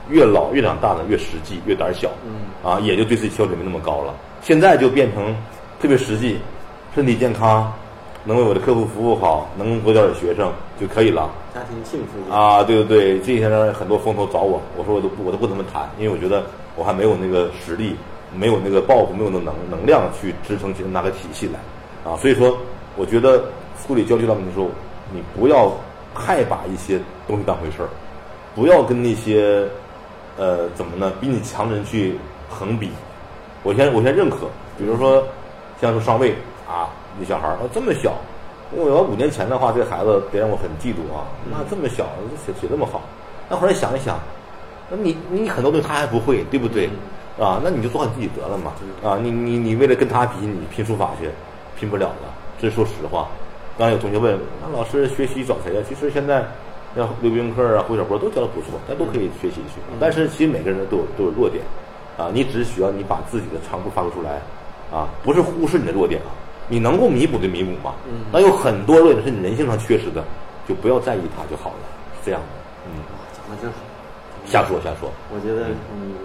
[0.10, 4.14] 越老越长大呢，越实际，越胆小，嗯啊，也就对自己要求没那么高了。
[4.42, 5.36] 现在就变成
[5.82, 6.40] 特别实际，
[6.94, 7.72] 身体健康，
[8.24, 11.30] 能为我的客户服务好，能多教点学生就可以了。
[11.54, 16.44] 家庭幸福，啊，对对对，这些人很多风投找我，我说我都不我都不怎么谈，因为我觉得
[16.76, 17.96] 我还没有那个实力，
[18.36, 22.58] 没有那个抱负，没有那能能量去支撑起那个体系来，啊，所以说
[22.96, 23.44] 我觉得
[23.86, 24.68] 处理焦虑大问题的时候，
[25.12, 25.72] 你不要
[26.14, 27.90] 太把一些东西当回事儿，
[28.56, 29.68] 不要跟那些
[30.38, 32.18] 呃怎么呢比你强的人去
[32.50, 32.90] 横比。
[33.64, 35.24] 我先我先认可，比如说
[35.82, 36.36] 像说上位
[36.68, 36.90] 啊，
[37.20, 38.14] 那小孩儿啊这么小，
[38.72, 41.26] 因为我要五年前的话，这孩子得让我很嫉妒啊。
[41.50, 42.06] 那这么小，
[42.46, 43.02] 写写这么好，
[43.50, 44.20] 那后来想一想，
[44.90, 46.90] 那你你很多东西他还不会，对不对？
[47.40, 48.72] 啊，那你就做好你自己得了嘛。
[49.04, 51.30] 啊，你你你为了跟他比，你拼书法去，
[51.78, 52.34] 拼不了了。
[52.62, 53.28] 这是说实话。
[53.78, 56.46] 刚才有同学问，那老师学习找谁呀、其实现在
[56.96, 59.82] 像刘冰课啊、胡小波都教的不错，咱都可以学习去。
[60.00, 61.62] 但是其实每个人都有都有弱点，
[62.18, 64.40] 啊，你只需要你把自己的长处发挥出来，
[64.92, 66.32] 啊，不是忽视你的弱点啊，
[66.70, 67.94] 你能够弥补的弥补嘛。
[68.08, 70.24] 嗯那有很多弱点是你人性上缺失的，
[70.68, 71.86] 就不要在意它就好了，
[72.16, 72.48] 是这样的。
[72.88, 73.78] 嗯，哇，讲的真好。
[74.46, 75.12] 瞎说瞎说。
[75.34, 76.16] 我觉得，嗯，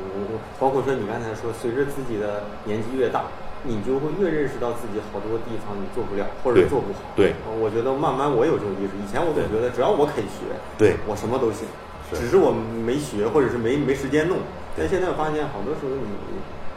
[0.61, 3.25] 包括说你刚才说，随着自己的年纪越大，
[3.63, 7.01] 你就会越认识到自己好多地方你做不了或者做不好。
[7.15, 11.69] 对呃我觉得慢慢我有这种意识，以前我总觉得只要我肯学，对我什么都行，
[12.09, 14.39] 是只是我没学或者是没没时间弄。
[14.77, 16.09] 但现在我发现，好多时候你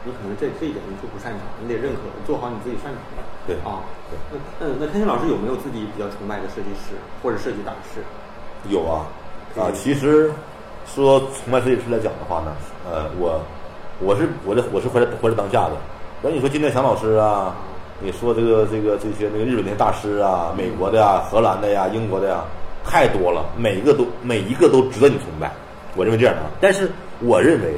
[0.04, 3.24] 你可能这这一点你就不擅长，你得认可，做好你自己擅长的。
[3.48, 3.80] 对啊，
[4.12, 4.16] 对
[4.60, 8.04] 那那那开心老师有没有自己比较崇拜的设计师或者设计大师？
[8.68, 9.08] 有啊，
[9.56, 10.32] 啊，嗯其实
[10.84, 12.52] 说崇拜设计师来讲的话呢，
[12.84, 13.40] 呃，我
[14.00, 15.76] 我是我这我是活在活在当下的。
[16.26, 17.54] 那你说金殿祥老师啊，
[18.00, 22.42] 你说这个这个这些那个日本那些大师啊，美国的呀、荷兰的呀、英国的呀，
[22.82, 25.52] 太多了，每一个都每一个都值得你崇拜。
[25.94, 27.74] 我认为这样的啊，但是我认为，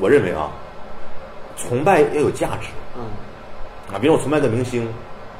[0.00, 0.50] 我认为啊，
[1.58, 2.68] 崇拜要有价值。
[2.96, 3.02] 嗯
[3.94, 4.88] 啊，比如我崇拜个明星，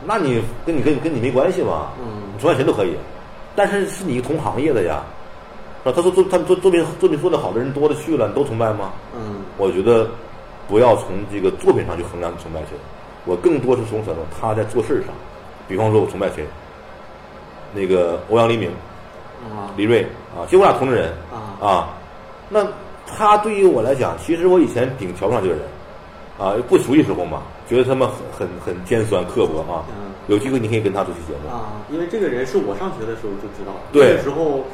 [0.04, 2.94] 那你跟你跟跟你没关系嘛，嗯你崇拜谁都可以，
[3.54, 5.02] 但是是你同行业的呀，
[5.84, 5.92] 是吧？
[5.96, 8.92] 他说做他们做作品作品做得好的人多了去了，你都崇拜吗？
[9.16, 10.06] 嗯我觉得
[10.68, 12.76] 不要从这个作品上去衡量崇拜谁，
[13.24, 14.22] 我更多是从什么？
[14.40, 15.14] 他在做事上，
[15.68, 16.44] 比方说我崇拜谁，
[17.74, 18.70] 那个欧阳黎明、
[19.50, 19.70] 啊。
[19.76, 20.02] 李锐
[20.36, 21.12] 啊，就我俩同龄人。
[21.32, 21.66] 啊。
[21.66, 21.88] 啊，
[22.48, 22.66] 那
[23.06, 25.62] 他对于我来讲，其实我以前顶瞧不上这个人。
[26.38, 29.84] 啊，不熟悉时候嘛，觉得他们很很很尖酸刻薄啊。
[29.88, 30.12] 嗯。
[30.28, 31.48] 有机会你可以跟他做期节目。
[31.48, 34.10] 啊，因为这个人是我上学的时候就知道，对。
[34.10, 34.64] 那个时候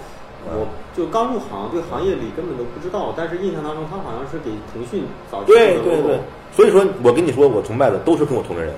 [0.45, 6.21] 我就刚入行，对行业里根本都不知道，但是印象当中他好像是给腾讯早期的对对对，
[6.55, 8.75] 所以说我跟你说，我崇拜的都是跟我同龄人，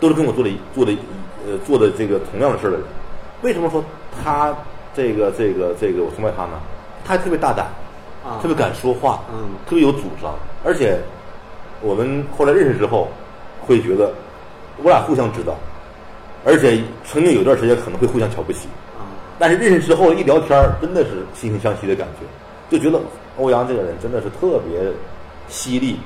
[0.00, 0.92] 都是跟我做的做的
[1.46, 2.86] 呃做的这个同样的事儿的人。
[3.42, 3.84] 为什么说
[4.22, 4.56] 他
[4.94, 6.60] 这个这个这个我崇拜他呢？
[7.04, 7.66] 他特别大胆，
[8.24, 10.98] 啊，特别敢说话，嗯特别有主张，而且
[11.82, 13.08] 我们后来认识之后，
[13.66, 14.10] 会觉得
[14.78, 15.54] 我俩互相知道，
[16.46, 18.83] 而且曾经有段时间可能会互相瞧不起，啊
[19.44, 22.24] 但是认识之后一聊天儿，真的是惺惺相惜的感觉，
[22.70, 22.98] 就觉得
[23.36, 24.80] 欧阳这个人真的是特别
[25.48, 25.98] 犀利，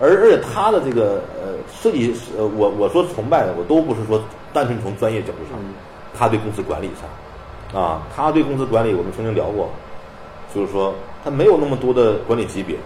[0.00, 4.18] 而而且他的这个呃设计呃我我说崇拜的，我都不是说
[4.54, 5.74] 单纯从专业角度上，嗯。
[6.18, 6.90] 他对公司管理
[7.72, 9.68] 上，啊，他对公司管理我们曾经聊过，
[10.54, 12.76] 就是说他没有那么多的管理级别，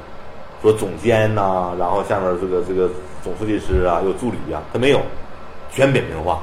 [0.60, 2.90] 说总监呐、然后下面这个这个
[3.22, 5.00] 总设计师啊，有助理呀、他没有，
[5.70, 6.42] 全扁平化，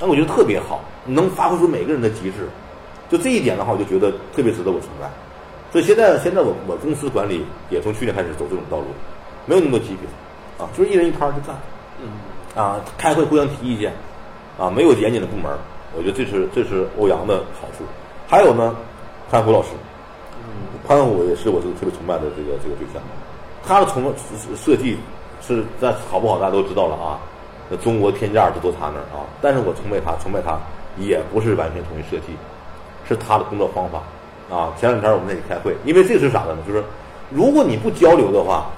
[0.00, 2.48] 那我觉得特别好，能发挥出每个人的极致，
[3.10, 5.08] 就这一点的话，我就觉得特别值得我崇拜。
[5.72, 8.86] 所以现在现在我我公司管理也从去年开始走这种道路，
[9.46, 11.56] 没有那么多级别，啊，就是一人一摊儿就干，
[12.00, 12.08] 嗯。
[12.54, 13.92] 啊，开会互相提意见，
[14.56, 15.58] 啊，没有严谨的部门儿，
[15.96, 17.82] 我觉得这是这是欧阳的好处。
[18.28, 18.76] 还有呢，
[19.28, 19.70] 潘虎老师，
[20.38, 20.78] 嗯。
[20.86, 23.02] 潘虎也是我这个特别崇拜的这个这个对象，
[23.66, 24.14] 他的从
[24.54, 24.96] 设计
[25.42, 27.18] 是在好不好大家都知道了啊，
[27.68, 29.26] 那中国天价就都他那儿啊。
[29.42, 30.56] 但是我崇拜他，崇拜他
[30.98, 32.34] 也不是完全同意设计，
[33.08, 34.02] 是他的工作方法
[34.54, 34.72] 啊。
[34.78, 36.56] 前两天我们在一起开会，因为这是啥呢？
[36.66, 36.82] 就是
[37.30, 38.70] 如果你不交流的话，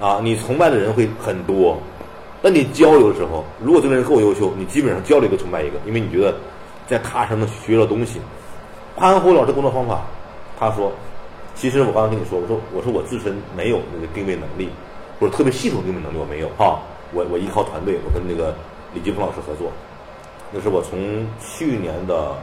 [0.00, 1.76] 啊，你崇拜的人会很多。
[2.40, 6.34] 那你交流的时候，如果这个人够优秀，你基本上交流一个崇拜一个，因为你觉得
[6.86, 8.20] 在他身上学到东西。
[8.96, 10.02] 潘虎老师工作方法，
[10.58, 10.92] 他说，
[11.54, 14.68] 其实我刚才跟你说，我说我说我自身没有那个定位能力，
[15.18, 16.78] 或者特别系统定位能力我没有哈，
[17.12, 18.54] 我我依靠团队，我跟那个
[18.94, 19.72] 李金峰老师合作，
[20.52, 22.34] 那是我从去年的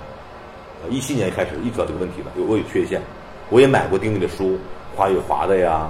[0.89, 3.01] 一七年开始意识到这个问题的，有我有缺陷，
[3.49, 4.57] 我也买过定位的书，
[4.95, 5.89] 华宇华的呀，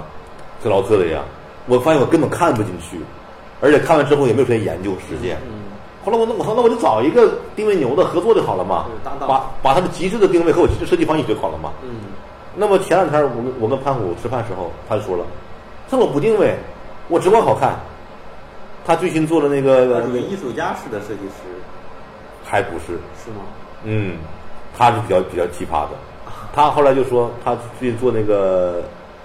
[0.62, 1.22] 克劳特的呀，
[1.66, 2.98] 我发现我根本看不进去。
[3.60, 5.38] 而且看完之后也没有时间研究实践。
[6.04, 8.86] 后来我那我说那我就找一个定位牛的合作就好了嘛，
[9.20, 11.72] 把把他的极致的定位和我极致设计方案学好了嘛。
[11.82, 12.00] 嗯。
[12.54, 15.24] 那么前两天我我跟潘虎吃饭时候，他就说了，
[15.90, 16.54] 他说我不定位，
[17.08, 17.76] 我只管好看。
[18.84, 20.02] 他最新做的那个。
[20.06, 21.55] 那个艺术家式的设计师。
[22.46, 22.98] 还不是。
[23.22, 23.42] 是吗？
[23.84, 24.16] 嗯，
[24.78, 25.90] 他是比较比较奇葩的。
[26.54, 28.82] 他后来就说他最近做那个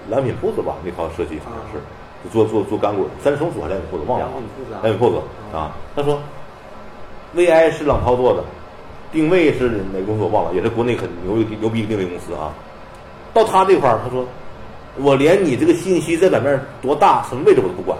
[0.10, 1.80] 蓝品铺子吧，那套设计好像是。
[2.24, 4.28] 就做做做干果，三重组还是两米铺子，忘了。
[4.84, 5.18] 良品铺子
[5.52, 5.72] 啊！
[5.96, 6.20] 他说
[7.36, 8.44] ，VI 是朗涛做的，
[9.12, 12.54] 定位是哪个公司我忘了，也是国内很牛牛逼的定位公司啊。
[13.34, 14.24] 到他这块儿，他说，
[14.98, 17.98] 我连你这个信息在版面多大、什么位置我都不管，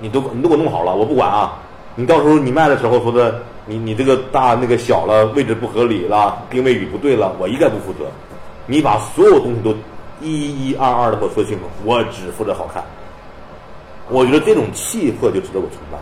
[0.00, 1.58] 你都你都给我弄好了，我不管啊。
[1.94, 8.10] 你到时候你卖的时候说的，你你这个大那个小了，位置不合理了，定位语不对了，我一概不负责。
[8.66, 9.74] 你把所有东西都
[10.20, 12.82] 一一二二的给我说清楚，我只负责好看。
[14.08, 15.98] 我觉得这种气魄就值得我崇拜。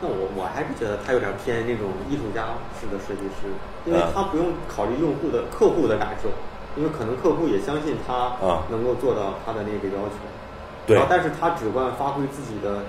[0.00, 2.44] 那我我还是觉得他有点偏那种艺术家
[2.78, 3.50] 式的设计师，
[3.84, 6.28] 因为他不用考虑用户的客户的感受，
[6.76, 8.32] 因为可能客户也相信他
[8.70, 10.22] 能够做到他的那个要求。
[10.86, 11.00] 对。
[11.08, 12.84] 但是他只管发挥自己的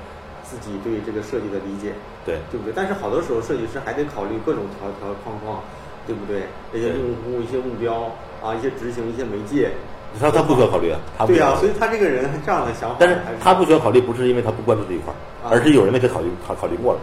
[0.47, 1.91] 自己对这个设计的理解。
[2.25, 2.39] 对。
[2.49, 2.71] 对不对？
[2.75, 5.59] 但是好多时候设计师还得考虑各种条条框框，
[6.07, 6.47] 对不对？
[6.71, 8.09] 一些用户、一些目标
[8.41, 9.71] 啊，一些执行、一些媒介。
[10.19, 16.99] 他他不需要考虑啊，他对呀，所以他这个人这样的想法，但是他不需要考虑，不是因为他不关注这一块儿，而是有人为他考虑，考考虑过了。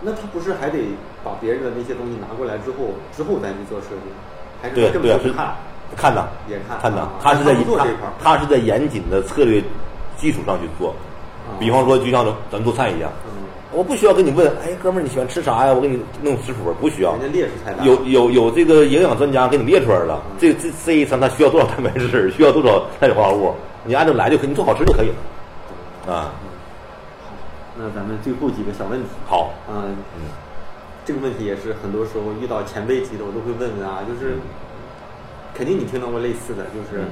[0.00, 0.78] 那他不是还得
[1.24, 4.08] 把别人的那些东西拿过来之后，之后再去做设计？
[4.62, 5.54] 还是对对啊，是看
[5.96, 9.62] 看的，也看看的，他是在做这一块他是在严谨的策略
[10.16, 10.94] 基础上去做。
[11.58, 13.10] 比方说，就像咱咱做菜一样。
[13.72, 15.72] 我不需要跟你问，哎，哥们儿，你喜欢吃啥呀？
[15.74, 17.10] 我给你弄食谱，不需要。
[17.16, 17.84] 人家列出菜单。
[17.84, 23.52] 有有有这个营养专家给你列出来了，这这这一餐它需要多少蛋白质，需要多少碳水化合物，
[23.84, 26.14] 你按照来就可以，你做好吃就可以了。
[26.14, 26.30] 啊。
[27.24, 27.32] 好，
[27.76, 29.08] 那咱们最后几个小问题。
[29.26, 29.50] 好。
[29.68, 29.96] 嗯。
[31.04, 34.36] 这个问题也是很多时候遇到前辈级的，我都会问问啊，就是
[35.52, 37.02] 肯定你听到过类似的，就是。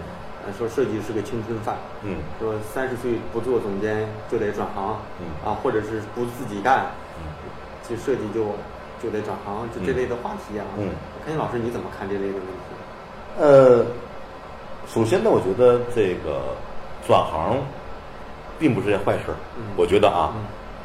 [0.59, 6.87] 说设计是个青春饭，嗯，说三十岁不做总监就得转行，嗯，啊，或者是不自己干，
[7.18, 7.31] 嗯，
[7.87, 8.46] 其实设计就
[9.00, 10.90] 就得转行，就这类的话题啊，嗯，
[11.24, 13.38] 开心老师你怎么看这类的问题？
[13.38, 13.87] 呃，
[14.92, 16.42] 首先呢，我觉得这个
[17.07, 17.57] 转行
[18.59, 19.37] 并不是件坏事儿，
[19.76, 20.35] 我觉得啊，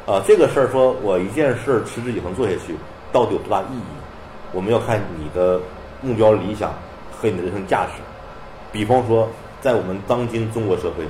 [0.06, 2.76] 啊，这个事儿说我一件事持之以恒做下去，
[3.12, 3.82] 到底有多大意义？
[4.52, 5.60] 我们要看你的
[6.00, 6.72] 目标理想
[7.10, 7.92] 和你的人生价值，
[8.70, 9.28] 比方说。
[9.60, 11.04] 在我们当今中国社会，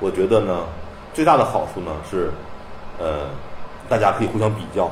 [0.00, 0.64] 我觉得呢，
[1.14, 2.30] 最大的好处呢是，
[2.98, 3.26] 呃，
[3.88, 4.90] 大家可以互相比较。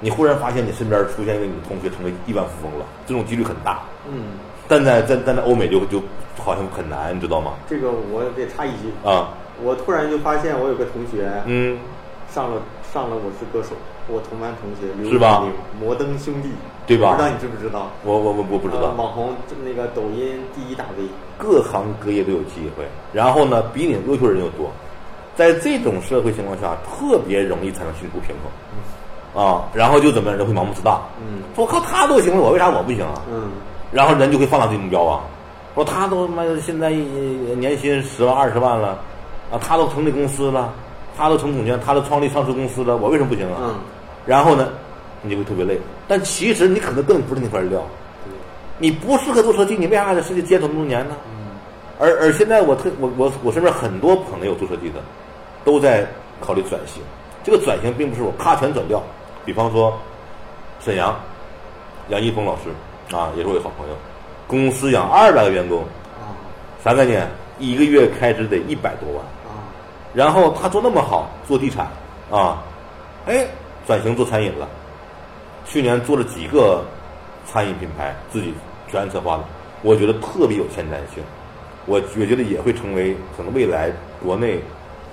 [0.00, 3.80] 你忽然发现你身边出现一个你的同学成为亿万富翁了，这种几率很大。
[4.08, 4.38] 嗯。
[4.68, 6.02] 但在在但在欧美就就
[6.36, 7.52] 好像很难，你知道吗？
[7.68, 9.30] 这个我得插一句啊！
[9.62, 11.78] 我突然就发现我有个同学，嗯，
[12.30, 12.60] 上了
[12.92, 13.74] 上了《我是歌手》。
[14.08, 15.44] 我同班同学刘是吧？
[15.80, 16.50] 摩登兄弟，
[16.86, 17.12] 对吧？
[17.12, 17.88] 不知道你知不知道？
[18.04, 18.94] 我我我我不知道。
[18.96, 22.84] 网红那个抖音第一大 V，各行各业都有机会。
[23.12, 24.70] 然后呢，比你优秀的人又多，
[25.34, 29.44] 在这种社会情况下，特别容易产生心图平衡。
[29.44, 31.00] 啊，然后就怎么样，人会盲目自大。
[31.20, 33.20] 嗯，我靠，他都行了，我为啥我不行啊？
[33.30, 33.50] 嗯，
[33.92, 35.20] 然后人就会放大自己目标啊。
[35.74, 38.98] 说他都他妈现在年薪十万二十万了，
[39.50, 40.72] 啊，他都成立公司了，
[41.18, 43.58] 他都成总监，他都创立上市公司了，我为什么不行啊？
[43.60, 43.74] 嗯。
[44.24, 44.68] 然后呢，
[45.20, 45.78] 你就会特别累。
[46.08, 47.82] 但其实你可能根本不是那块料，
[48.78, 51.16] 你不适合做设计，你为啥在世界街头那么多年呢？
[51.98, 55.00] 而而现在我特我我我身边很多朋友做设计的，
[55.64, 56.06] 都在
[56.40, 57.02] 考虑转型。
[57.42, 59.02] 这个转型并不是我咔全转掉。
[59.44, 59.96] 比方说，
[60.80, 61.18] 沈阳，
[62.08, 63.94] 杨一峰老师啊，也是我的好朋友，
[64.46, 65.84] 公司养二百个员工，
[66.84, 67.28] 啥概念？
[67.58, 69.24] 一个月开支得一百多万。
[70.14, 71.88] 然后他做那么好，做地产
[72.30, 72.62] 啊，
[73.26, 73.46] 哎。
[73.86, 74.68] 转型做餐饮了，
[75.66, 76.84] 去年做了几个
[77.44, 78.54] 餐饮品牌，自己
[78.90, 79.44] 全策划的，
[79.82, 81.22] 我觉得特别有前瞻性。
[81.86, 84.60] 我我觉得也会成为可能未来国内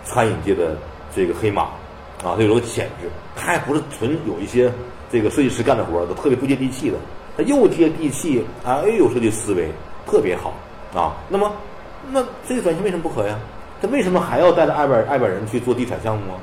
[0.03, 0.75] 餐饮界的
[1.15, 1.63] 这个黑马
[2.23, 3.09] 啊，它有这个潜质。
[3.35, 4.71] 它还不是纯有一些
[5.11, 6.97] 这个设计师干的活儿都特别不接地气的，
[7.35, 9.69] 它又接地气啊，又有设计思维，
[10.05, 10.53] 特别好
[10.95, 11.13] 啊。
[11.29, 11.51] 那么，
[12.11, 13.37] 那这个转型为什么不可呀？
[13.81, 16.39] 他为什么还要带着二百二百人去做地产项目啊？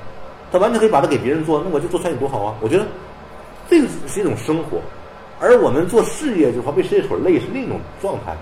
[0.53, 2.55] 他完全可以把它给别人做，那我就做餐饮多好啊！
[2.61, 2.85] 我觉得
[3.71, 4.81] 这个是一种生活，
[5.39, 8.37] 而我们做事业就好被事业所累是另一种状态。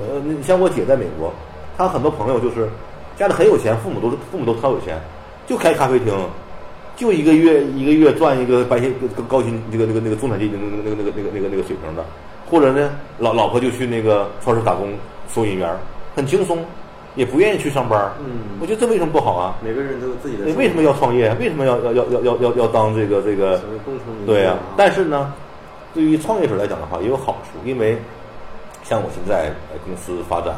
[0.00, 1.34] 呃，你像我姐在美国，
[1.76, 2.68] 她很多朋友就是
[3.16, 5.00] 家里很有钱，父母都是父母都超有钱，
[5.48, 6.14] 就开咖啡厅，
[6.94, 8.94] 就一个月一个月赚一个白薪
[9.26, 12.04] 高薪这个那个那个中产阶级那个那个那个那个那个那个水平的，
[12.48, 14.92] 或者呢老老婆就去那个超市打工
[15.28, 15.68] 收银员，
[16.14, 16.64] 很轻松，
[17.18, 18.10] 也不愿意去上班。
[18.20, 19.54] 嗯我觉得这为什么不好啊？
[19.62, 21.34] 每个人都有自己的你为什么要创业？
[21.38, 23.60] 为什么要要要要要要要当这个这个
[24.26, 25.32] 对呀、啊但是呢，
[25.92, 27.98] 对于创业者来讲的话，也有好处，因为
[28.84, 30.56] 像我现在呃公司发展，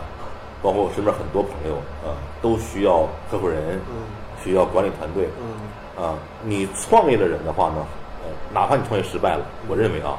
[0.62, 4.04] 包括我身边很多朋友啊、呃都需要合伙人，嗯
[4.42, 7.86] 需要管理团队嗯啊、你创业的人的话呢，
[8.24, 10.16] 呃，哪怕你创业失败了，我认为啊，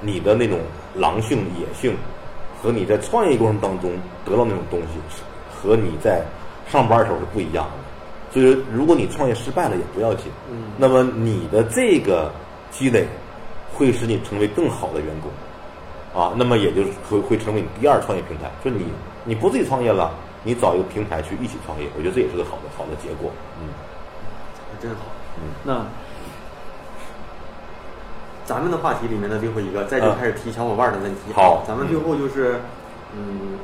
[0.00, 0.58] 你的那种
[0.94, 1.94] 狼性、野性，
[2.62, 3.90] 和你在创业过程当中
[4.24, 5.20] 得到那种东西，是
[5.60, 6.22] 和你在
[6.68, 7.72] 上班的时候是不一样的。
[8.32, 12.30] 所以说，如果你创业失败了也不要紧，嗯那么你的这个
[12.70, 13.06] 积累
[13.74, 18.50] 会使你成为更好的员工，啊，那么也就是会会成为你第二创业平台。
[18.64, 18.86] 就是你
[19.24, 20.12] 你不自己创业了，
[20.44, 23.30] 你找一个平台去一起创业，我觉得这也是个好的好的结果。
[23.60, 23.68] 嗯
[24.80, 24.98] 真好。
[25.42, 25.84] 嗯那
[28.46, 31.32] 咱们的话题里面的最后一个，再就嗯开始提小伙伴的问题。
[31.34, 32.60] 好咱们最后就是，
[33.14, 33.58] 嗯，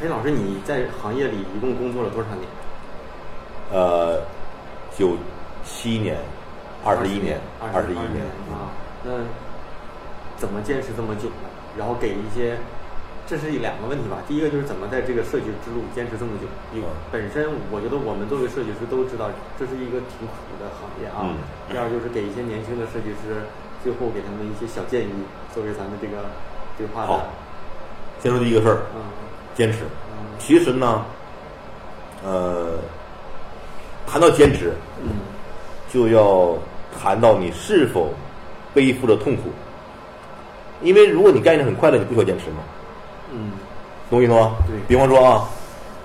[0.00, 2.48] 陈老师，你在行业里一共工作了多少年？
[3.70, 4.18] 呃，
[4.96, 5.12] 九
[5.62, 6.16] 七年，
[6.82, 8.72] 二十一年，二十一年年啊。
[9.04, 9.12] 那
[10.38, 11.52] 怎么坚持这么久呢？
[11.76, 12.56] 然后给一些，
[13.26, 14.16] 这是两个问题吧。
[14.26, 16.48] 第一个就是怎么在这个设计之路坚持这么久？
[16.72, 21.28] 因为嗯本身我觉得我们作为设计师都知道，这是一个挺苦的行业啊。
[21.28, 21.36] 嗯
[21.68, 23.44] 第二就是给一些年轻的设计师，
[23.84, 25.12] 最后给他们一些小建议，
[25.52, 26.24] 作为咱们这个
[26.80, 27.20] 对话的好，
[28.24, 29.04] 先说第一个事儿，嗯
[29.60, 29.80] 坚持。
[29.82, 31.04] 嗯其实呢，
[32.24, 32.70] 呃，
[34.06, 35.10] 谈到坚持，嗯
[35.92, 36.56] 就要
[36.98, 38.08] 谈到你是否
[38.72, 39.50] 背负着痛苦。
[40.80, 42.56] 因为如果你干的很快乐，你不需要坚持嘛？
[43.32, 43.52] 嗯
[44.08, 44.56] 懂我意思吗？
[44.66, 45.44] 对比方说啊，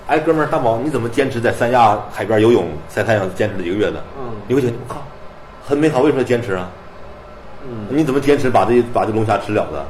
[0.06, 4.04] 哎，哥们儿，大宝，你怎么坚持在三亚海边游泳晒太阳，坚持了一个月的？
[4.18, 5.02] 嗯你会觉得我靠，
[5.66, 6.68] 很美好，为什么要坚持啊？
[7.66, 9.82] 嗯你怎么坚持把这把这龙虾吃了的？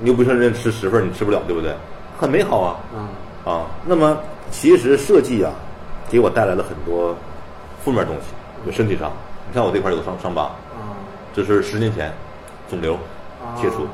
[0.00, 1.74] 你又不是人家吃十份，你吃不了，对不对？
[2.18, 3.08] 很美好啊嗯
[3.50, 3.66] 啊！
[3.86, 4.18] 那么
[4.50, 5.52] 其实设计啊，
[6.10, 7.14] 给我带来了很多
[7.84, 8.34] 负面东西，
[8.66, 9.12] 就身体上。
[9.48, 10.98] 你看我这块有个伤伤疤，啊
[11.32, 12.12] 这是十年前
[12.68, 13.86] 肿瘤啊切除，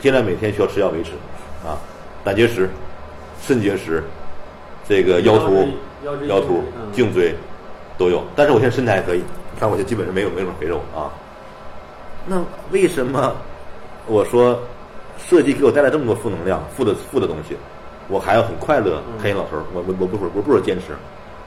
[0.00, 1.12] 现在每天需要吃药维持
[1.64, 1.78] 啊，
[2.24, 2.68] 胆结石、
[3.40, 4.02] 肾结石，
[4.88, 5.68] 这个腰突
[6.26, 7.34] 腰突嗯、颈椎
[7.98, 8.24] 都有。
[8.34, 11.12] 但是我现在身材还可以，你看我就基本上没有没有什么肥肉啊。
[12.26, 13.32] 那为什么
[14.06, 14.58] 我说
[15.18, 17.56] 设计给我带来这么多负能量、负的负的东西，
[18.08, 19.02] 我还要很快乐？
[19.08, 19.18] 嗯。
[19.22, 20.96] 开心老头儿，我我我不说我不说坚持，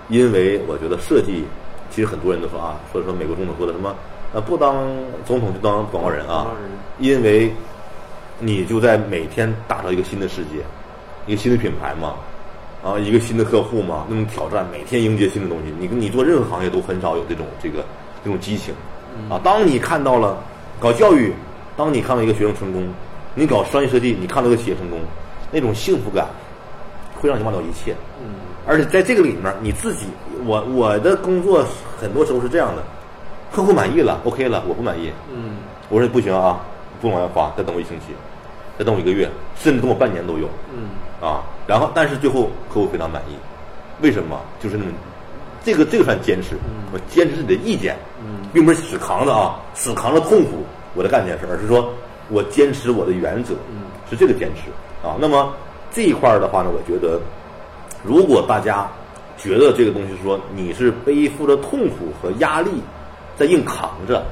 [0.09, 1.45] 因为我觉得设计，
[1.89, 3.95] 其实很多人都说啊，说说美国总统说的什么，
[4.33, 4.87] 呃，不当
[5.25, 6.47] 总统就当广告人啊
[6.99, 7.51] 因为
[8.39, 10.63] 你就在每天打造一个新的世界，
[11.25, 12.15] 一个新的品牌嘛，
[12.83, 17.83] 啊，一个新的客户嘛，那种挑战，每天迎接新的东西，你你做任何行业都很少有这种这个
[18.23, 18.73] 这种激情，
[19.29, 20.41] 啊，当你看到了
[20.79, 21.33] 搞教育，
[21.77, 22.87] 当你看到一个学生成功，
[23.39, 24.99] 你搞商业设计，你看到一个企业成功，
[25.49, 26.27] 那种幸福感
[27.15, 27.95] 会让你忘掉一切。
[28.21, 28.35] 嗯
[28.67, 30.05] 而且在这个里面，你自己，
[30.45, 31.65] 我我的工作
[31.99, 32.83] 很多时候是这样的，
[33.51, 35.55] 客户满意了，OK 了，我不满意，嗯
[35.87, 36.59] 我说不行啊，
[37.01, 38.07] 不往外发，再等我一星期，
[38.77, 41.41] 再等我一个月，甚至等我半年都有嗯啊。
[41.65, 43.35] 然后，但是最后客户非常满意，
[44.01, 44.37] 为什么？
[44.59, 44.91] 就是那么，
[45.63, 51.91] 这个这个算坚持，嗯我坚持自己的意见，嗯并不是死扛着啊，死扛着痛苦我在干这件事，而是说
[52.29, 54.69] 我坚持我的原则，嗯是这个坚持
[55.07, 55.15] 啊。
[55.19, 55.53] 那么
[55.91, 57.19] 这一块儿的话呢，我觉得，
[58.03, 58.87] 如果大家
[59.37, 62.69] 觉得这个东西说你是背负着痛苦和压力
[63.37, 64.23] 在硬扛着，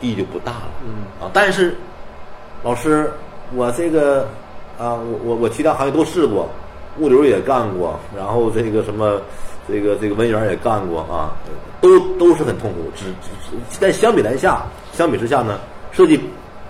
[0.00, 0.68] 意义就不大了。
[0.84, 1.76] 嗯啊，但是
[2.62, 3.10] 老师，
[3.54, 4.22] 我这个
[4.78, 6.48] 啊，我我我其他行业都试过，
[6.98, 9.20] 物流也干过，然后这个什么，
[9.68, 11.36] 这个这个文员也干过啊，
[11.80, 12.90] 都都是很痛苦。
[12.96, 14.62] 只只只但相比来下，
[14.92, 15.58] 相比之下呢，
[15.92, 16.18] 设计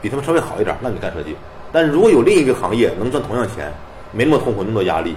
[0.07, 1.35] 比他们稍微好一点，那你干设计。
[1.73, 3.73] 但是如果有另一个行业能赚同样钱，
[4.13, 5.17] 没那么痛苦，那么多压力，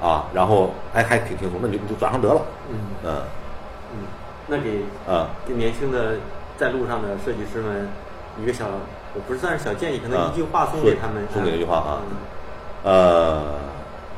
[0.00, 2.40] 啊，然后还还挺轻松，那你就你就转行得了。
[2.70, 3.16] 嗯嗯
[3.92, 4.06] 嗯，
[4.46, 6.14] 那给啊给年轻的
[6.56, 7.88] 在路上的设计师们
[8.40, 8.66] 一个小，
[9.14, 12.16] 我不是算是小建议，可能啊一句话送给他们，送给一句话啊嗯
[12.84, 13.42] 呃，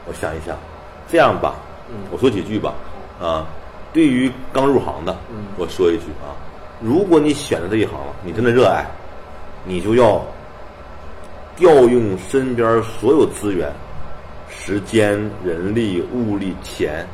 [0.06, 0.54] 我想一想，
[1.08, 1.54] 这样吧，
[1.88, 2.74] 嗯我说几句吧，
[3.18, 3.46] 啊，
[3.94, 6.36] 对于刚入行的，嗯我说一句啊，
[6.80, 8.84] 如果你选择这一行了，你真的热爱，
[9.64, 10.24] 你就要
[11.56, 13.70] 调用身边所有资源，
[14.48, 17.06] 时间、人力、物力、钱，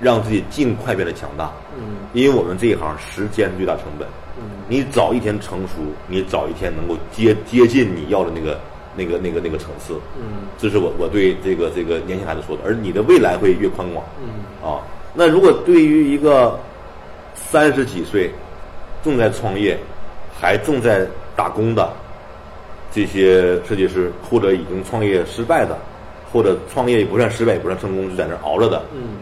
[0.00, 1.52] 让自己尽快变得强大。
[1.76, 4.06] 嗯因为我们这一行时间最大成本，
[4.38, 5.74] 嗯你早一天成熟，
[6.06, 8.60] 你早一天能够接接近你要的那个
[8.96, 9.94] 那个那个那个层次。
[10.16, 14.04] 嗯这是我我对这个这个年轻孩子说的，而你的未来会越宽广。
[14.20, 14.80] 嗯啊，
[15.12, 16.58] 那如果对于一个
[17.34, 18.30] 三十几岁
[19.02, 19.76] 正在创业，
[20.40, 21.04] 还正在
[21.36, 21.92] 打工的
[22.92, 25.76] 这些设计师，或者已经创业失败的，
[26.32, 29.16] 或者创业也不算失败，也不算成功，就在那熬着的，嗯。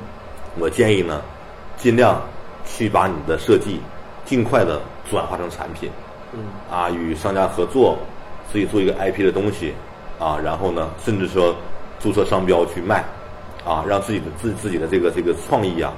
[0.58, 1.22] 我建议呢，
[1.76, 2.20] 尽量
[2.66, 3.80] 去把你的设计
[4.24, 5.90] 尽快的转化成产品。
[6.32, 6.40] 嗯。
[6.70, 7.96] 啊，与商家合作，
[8.52, 9.72] 自己做一个 IP 的东西，
[10.18, 11.54] 啊，然后呢，甚至说
[11.98, 13.02] 注册商标去卖，
[13.64, 15.92] 啊，让自己的自自己的这个这个创意啊，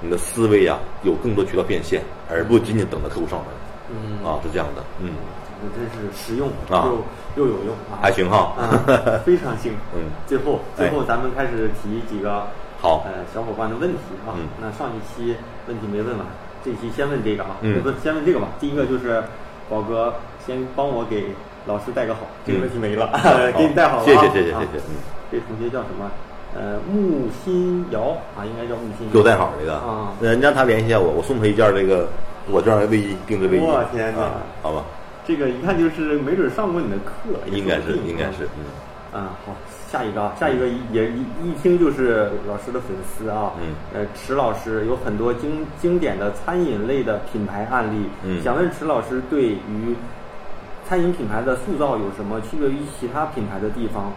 [0.00, 3.48] 你的思维啊，有更多渠道变现，而不仅仅等着客户上门，
[3.90, 4.26] 嗯。
[4.26, 5.39] 啊，是这样的，嗯，这
[5.74, 6.88] 真是实用啊
[7.36, 8.64] 又又有用啊，还行哈，啊，
[9.24, 9.72] 非常行。
[9.94, 12.46] 嗯最后最哎后咱们开始提几个
[12.80, 14.32] 好呃小伙伴的问题啊。
[14.36, 15.36] 嗯那上一期
[15.66, 16.26] 问题没问完，
[16.64, 17.56] 这一期先问这个啊，
[18.02, 18.48] 先问这个吧。
[18.58, 19.22] 第一个就是
[19.68, 20.14] 宝哥
[20.46, 21.26] 先帮我给
[21.66, 23.08] 老师带个好，这个问题没了，
[23.56, 24.04] 给你带好了啊。
[24.06, 24.94] 谢谢谢谢啊谢谢，嗯，
[25.30, 26.10] 这同学叫什么？
[26.52, 29.12] 呃，木心瑶啊，应该叫木心瑶。
[29.12, 32.08] 给我带好这个啊呃你让他联系一下我，我送他一件这个
[32.50, 34.30] 我这样的卫衣，定制卫衣，我天哪啊，
[34.60, 34.82] 好吧，
[35.30, 39.54] 这个一看就是没准上过你的课，应该是应该是，嗯啊，好，
[39.88, 43.52] 下一个啊，下一个也一一听就是老师的粉丝啊。
[43.62, 43.74] 嗯。
[43.94, 48.06] 呃，池老师有很多经经典的餐饮类的品牌案例。
[48.24, 49.94] 嗯想问池老师对于
[50.88, 54.12] 餐饮品牌的塑造有什么区别于其他品牌的地方？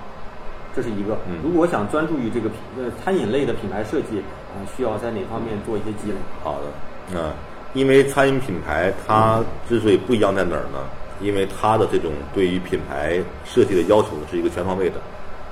[0.76, 1.16] 这是一个。
[1.30, 6.18] 嗯如果想专注于这个品呃餐饮类的品牌设计啊、需要在哪方面做一些积累？
[6.44, 7.32] 好的，嗯，
[7.74, 9.40] 因为餐饮品牌它
[9.70, 10.80] 之所以不一样在哪儿呢？
[11.22, 14.96] 因为它的这种对于品牌设计的要求是一个全方位的。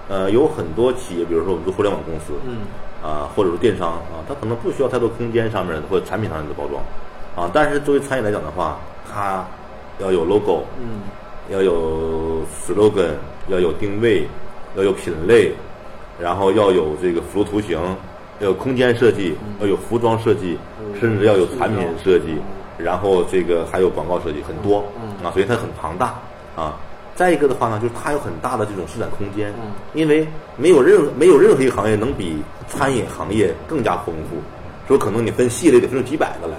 [0.09, 2.57] 呃，有很多企业，比如说我们做互联网公司，嗯。
[3.01, 6.84] 啊，或者说电商啊，它可能不需要太多空间上面的或者产品上面的包装，
[7.36, 8.80] 啊，但是作为餐饮来讲的话，
[9.12, 9.43] 它
[9.99, 11.01] 要有 logo，嗯。
[11.49, 13.14] 要有 slogan，
[13.47, 14.28] 要有定位，
[14.78, 15.51] 要有品类，
[16.20, 17.76] 然后要有这个服务图形，
[18.39, 20.99] 要有空间设计，要有服装设计，嗯。
[20.99, 22.36] 甚至要有产品设计
[22.78, 24.84] 嗯，然后这个还有广告设计，很多。
[25.01, 26.15] 嗯啊，所以它很庞大
[26.55, 26.78] 啊。
[27.15, 34.38] 再一个的话呢，就是它有很大的这种施展空间嗯，因为没有任何没有任何一个行业能比餐饮行业更加丰富。
[34.88, 36.55] 说可能你分系列得分出几百个来，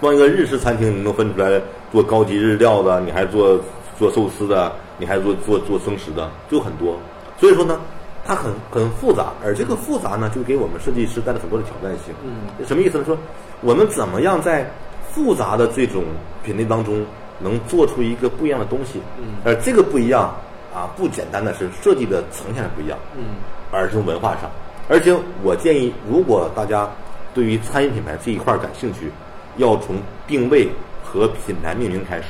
[0.00, 1.60] 光一个日式餐厅你能分出来
[1.90, 3.58] 做高级日料的，你还做
[3.98, 6.98] 做寿司的，你还做做做生食的，就很多。
[7.40, 7.80] 所以说呢，
[8.24, 12.14] 它很很复杂，而这个复杂呢，就给我们设计师带来很多的挑战性。
[12.24, 13.04] 嗯什么意思呢？
[13.04, 13.16] 说
[13.62, 14.70] 我们怎么样在
[15.10, 16.04] 复杂的这种
[16.44, 17.04] 品类当中，
[17.42, 19.00] 能做出一个不一样的东西？
[19.18, 20.34] 嗯而这个不一样
[20.74, 23.36] 啊，不简单的是设计的呈现上不一样，嗯
[23.70, 24.50] 而是从文化上。
[24.88, 26.88] 而且我建议，如果大家
[27.34, 29.10] 对于餐饮品牌这一块儿感兴趣，
[29.56, 30.68] 要从定位
[31.04, 32.24] 和品牌命名开始。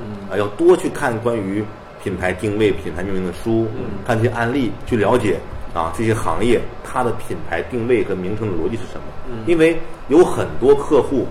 [0.00, 1.64] 嗯啊，要多去看关于
[2.02, 5.38] 品牌定位、品牌命名的书，嗯看这些案例，去了解
[5.74, 9.02] 啊这些行业它的品牌定位和名称的逻辑是什么。
[9.28, 9.76] 嗯因为
[10.08, 11.26] 有很多客户，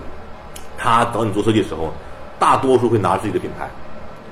[0.76, 1.92] 他找你做设计的时候，
[2.38, 3.68] 大多数会拿自己的品牌，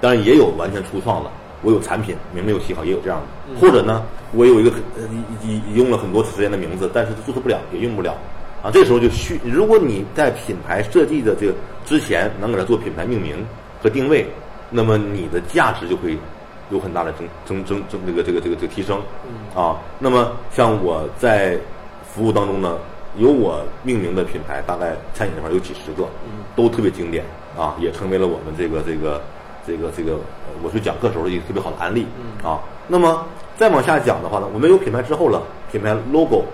[0.00, 1.30] 当然也有完全初创的。
[1.62, 4.02] 我有产品名没有起好，也有这样的，嗯或者呢，
[4.32, 4.70] 我有一个
[5.42, 8.14] 已已用了很多时间的名字，但是注册不了，也用不了。
[8.62, 11.54] 啊，这时候就需，如果你在品牌设计的这个
[11.84, 13.44] 之前能给它做品牌命名
[13.82, 14.26] 和定位，
[14.70, 16.16] 那么你的价值就会
[16.70, 19.00] 有很大的增增增增这个这个这个这个提升。
[19.26, 21.58] 嗯啊，那么像我在
[22.12, 22.76] 服务当中呢，
[23.16, 27.24] 有我命名的品牌，大概餐饮这块有几十个，嗯都特别经典
[27.56, 29.20] 啊，也成为了我们这个这个
[29.66, 32.48] 这个这个呃我去讲课时候的一个特别好的案例嗯。
[32.48, 32.60] 啊。
[32.88, 33.26] 那么
[33.56, 35.42] 再往下讲的话呢，我们有品牌之后了，
[35.72, 36.44] 品牌 logo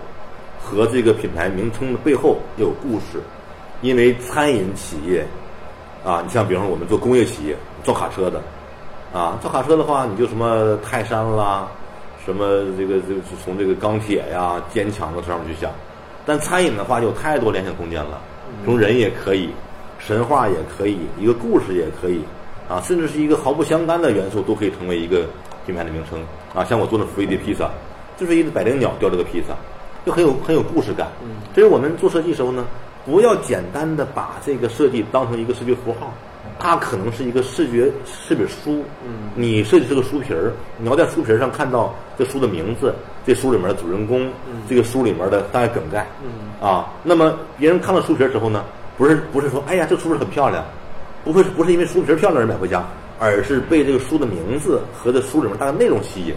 [0.63, 3.21] 和这个品牌名称的背后要有故事，
[3.83, 5.27] 因为餐饮企业
[6.05, 8.41] 啊，你像比方说我们做工业企业造卡车的
[9.13, 11.69] 啊，造卡车的话，你就什么泰山啦，
[12.25, 15.71] 什么这个这个从这个钢铁呀、坚强的上面去想，
[16.25, 18.19] 但餐饮的话有太多联想空间了，
[18.65, 19.51] 从人也可以，
[20.07, 22.21] 神话也可以，一个故事也可以
[22.69, 25.27] 啊，甚至是一个毫不相干的元素都可以成为一个
[25.65, 26.21] 品牌的名称。
[26.55, 27.71] 啊，像我做的福伊迪披萨，
[28.19, 29.55] 就是一只百灵鸟雕这个披萨，
[30.05, 31.09] 就很有很有故事感。
[31.23, 32.67] 嗯所以我们做设计时候呢，
[33.05, 36.13] 不要简单的把这个设计当成一个视觉符号，
[36.59, 39.31] 它可能是一个视觉是本书，嗯。
[39.35, 42.95] 你设计这个书皮儿，你要在书皮儿上看到这书的名字，
[43.27, 44.31] 这书里面的主人公，
[44.69, 46.67] 这个书里面的大概梗概，嗯。
[46.67, 48.65] 啊，那么别人看到书皮儿之后呢，
[48.97, 50.65] 不是不是说，哎呀，这书皮儿很漂亮，
[51.25, 52.85] 不会不是因为书皮漂亮而买回家，
[53.19, 56.35] 而是被这个书的名字和这书里面大概内容吸引，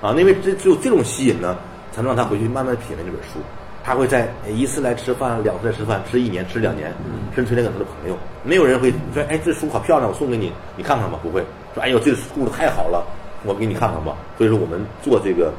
[0.00, 1.56] 啊，因为这只有这种吸引呢，
[1.92, 3.40] 才能让他回去慢慢品味这本书。
[3.84, 6.92] 他会在一次来吃饭，两次来吃饭，吃一年，吃两年，
[7.34, 8.18] 甚至推荐给他的朋友。
[8.42, 11.18] 没有人会说，哎，这书好漂亮，我送给你，你看看吧。
[11.22, 11.42] 不会
[11.72, 13.02] 说，哎呦，这故事太好了，
[13.44, 14.14] 我给你看看吧。
[14.36, 15.52] 所以说，我们做这个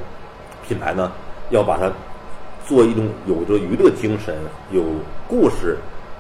[0.68, 1.12] 品牌呢，
[1.50, 1.92] 要把它
[2.68, 4.36] 做一种有着娱乐精神、
[4.72, 4.84] 有
[5.28, 5.76] 故事、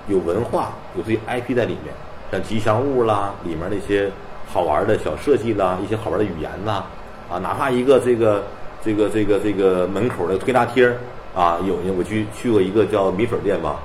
[0.10, 1.93] 有文化、有自己 IP 在里面，
[2.32, 4.12] 像吉祥物啦，里面那些
[4.51, 6.86] 好玩的小设计啦，一些好玩的语言啦，
[7.30, 8.43] 啊，哪怕一个这个
[8.84, 10.97] 这个这个这个门口的推拉贴儿
[11.36, 13.80] 啊，有我去去过一个叫米粉店吧，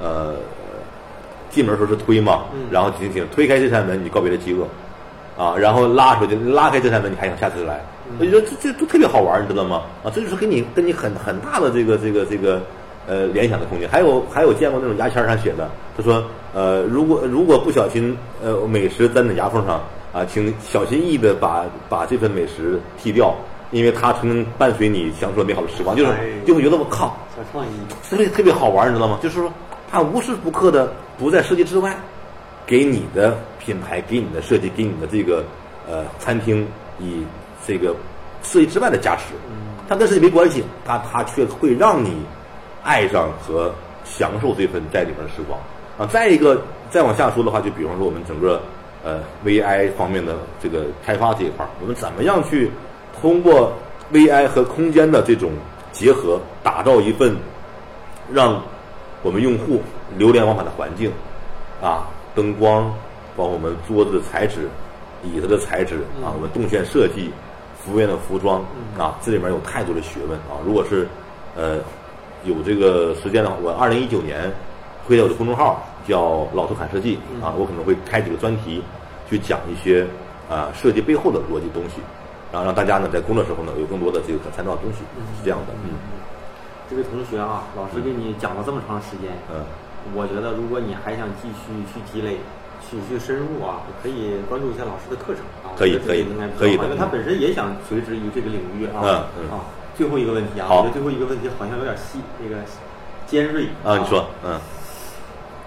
[0.00, 0.34] 呃，
[1.50, 4.66] 进门的时候是推嘛，然后请请推开这扇门，你告别了饥饿。
[5.38, 7.80] 啊，然后拉出去，拉开这扇门，你还想下次来？
[8.18, 9.84] 我觉得这这都特别好玩，你知道吗？
[10.04, 12.60] 啊，这就是给你跟你很很大的这个这个这个
[13.10, 13.88] 呃联想的空间。
[13.88, 16.22] 还有还有见过那种牙签上写的，他说
[16.54, 19.80] 呃，如果如果不小心呃美食粘在牙缝上
[20.12, 23.34] 啊，请小心翼翼的把把这份美食剔掉，
[23.72, 25.96] 因为它曾经伴随你享受了美好的时光。
[25.96, 27.70] 就是哎就会觉得我靠，小创意，
[28.08, 29.18] 特别特别好玩，你知道吗？
[29.20, 29.52] 就是说，
[29.90, 31.96] 它无时不刻的不在设计之外，
[32.66, 35.44] 给你的品牌、给你的设计、给你的这个
[35.88, 36.66] 呃餐厅
[37.00, 37.24] 以
[37.66, 37.94] 这个
[38.42, 39.34] 设计之外的加持。
[39.88, 42.16] 它跟设计没关系，它它却会让你
[42.82, 43.72] 爱上和
[44.04, 45.58] 享受这份在里面的时光
[45.98, 46.06] 啊。
[46.06, 46.60] 再一个，
[46.90, 48.60] 再往下说的话，就比方说我们整个
[49.04, 52.70] 呃 VI 方面的这个开发这一块儿，我们怎么样去
[53.20, 53.72] 通过
[54.12, 55.52] VI 和空间的这种
[55.92, 57.36] 结合，打造一份
[58.32, 58.60] 让
[59.22, 59.82] 我们用户
[60.16, 61.12] 流连忘返的环境
[61.82, 62.84] 啊，灯光，
[63.36, 64.68] 包括我们桌子的材质、
[65.22, 67.30] 椅子的材质啊，我们动线设计、
[67.78, 68.64] 服务员的服装
[68.98, 70.58] 啊，这里面有太多的学问啊。
[70.64, 71.06] 如果是
[71.56, 71.78] 呃
[72.44, 74.50] 有这个时间的话，我二零一九年
[75.06, 78.82] 会在我的公众号叫“老头侃设计”啊，我可能会开几个专题
[79.28, 80.06] 去讲一些
[80.48, 82.00] 啊设计背后的逻辑东西，
[82.52, 84.98] 然后让大家呢在工作时候呢有更多的这个可参照的东西，
[85.38, 85.90] 是这样的，嗯
[86.90, 89.62] 这位同学啊，老师给你讲了这么长时间，嗯。
[90.16, 92.38] 我觉得如果你还想继续去积累，
[92.80, 95.76] 去去深入啊，可以关注一下老师的课程啊。
[95.76, 96.24] 可以可以
[96.58, 99.04] 可以因为他本身也想垂直于这个领域啊。
[99.04, 99.60] 嗯嗯啊，
[100.00, 102.56] 最后一个问题啊，我觉得最后一个问题好像有点细，那个
[103.26, 104.58] 尖锐啊，你说，嗯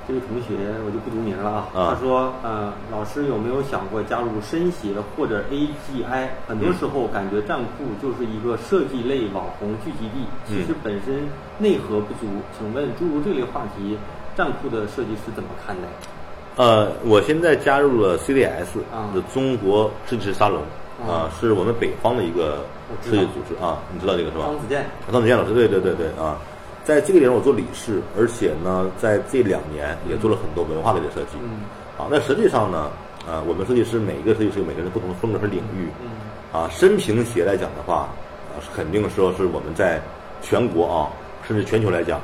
[0.08, 1.68] 这位同学我就不读名了啊。
[1.72, 6.30] 啊他说，呃，老师有没有想过加入深协或者 AGI？
[6.48, 11.30] 很多时候感觉站酷就是一个设计类网红聚集地，其实本身
[11.60, 12.26] 内核不足。
[12.58, 13.96] 请问诸如这类话题，
[14.36, 15.84] 站酷的设计师怎么看待？
[16.56, 20.60] 呃，我现在加入了 CDS 啊的中国设计师沙龙
[21.08, 22.66] 啊啊，是我们北方的一个
[23.04, 24.46] 设计组织啊，你知道这个是吧？
[24.46, 26.38] 张子健，张子健老师，对对对对啊，
[26.84, 31.38] 在这个里面我做理事，而且呢，在这两年也做了很多文化类的设计。
[31.42, 31.66] 嗯
[31.98, 32.90] 啊，那实际上呢，
[33.28, 35.88] 啊，我们设计师每一个设计师有每个人不同的风格和领域。
[36.02, 36.10] 嗯
[36.52, 38.08] 啊，深平鞋来讲的话，
[38.54, 40.00] 啊，是肯定说是我们在
[40.42, 41.10] 全国啊，
[41.48, 42.22] 甚至全球来讲，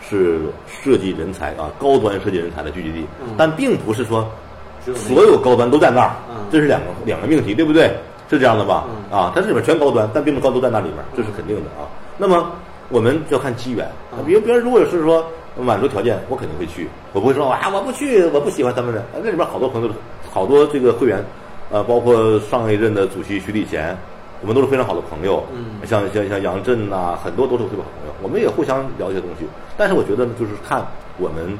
[0.00, 3.06] 是设计人才啊，高端设计人才的聚集地。
[3.24, 4.30] 嗯但并不是说
[4.94, 7.92] 所有高端都在那儿，嗯这是两个两个命题，对不对？
[8.36, 8.84] 是这样的吧？
[8.88, 11.84] 嗯啊，它这里面全高端，但并不高端都在那里面，这是肯定的啊。
[12.16, 12.50] 那么
[12.88, 15.24] 我们就要看机缘，嗯比如别人如果是说
[15.56, 19.00] 满足条件，我肯定会去，我不会说啊我不去，我不喜欢他们的。
[19.00, 19.90] 啊那里面好多朋友
[20.32, 21.22] 好多这个会员，
[21.70, 23.96] 呃，包括上一任的主席徐立贤，
[24.40, 25.44] 我们都是非常好的朋友。
[25.54, 29.46] 嗯像像像杨震呐、很多都是特别好朋友，我们也互相聊一些东西。
[29.76, 30.86] 但是我觉得呢，就是看
[31.18, 31.58] 我们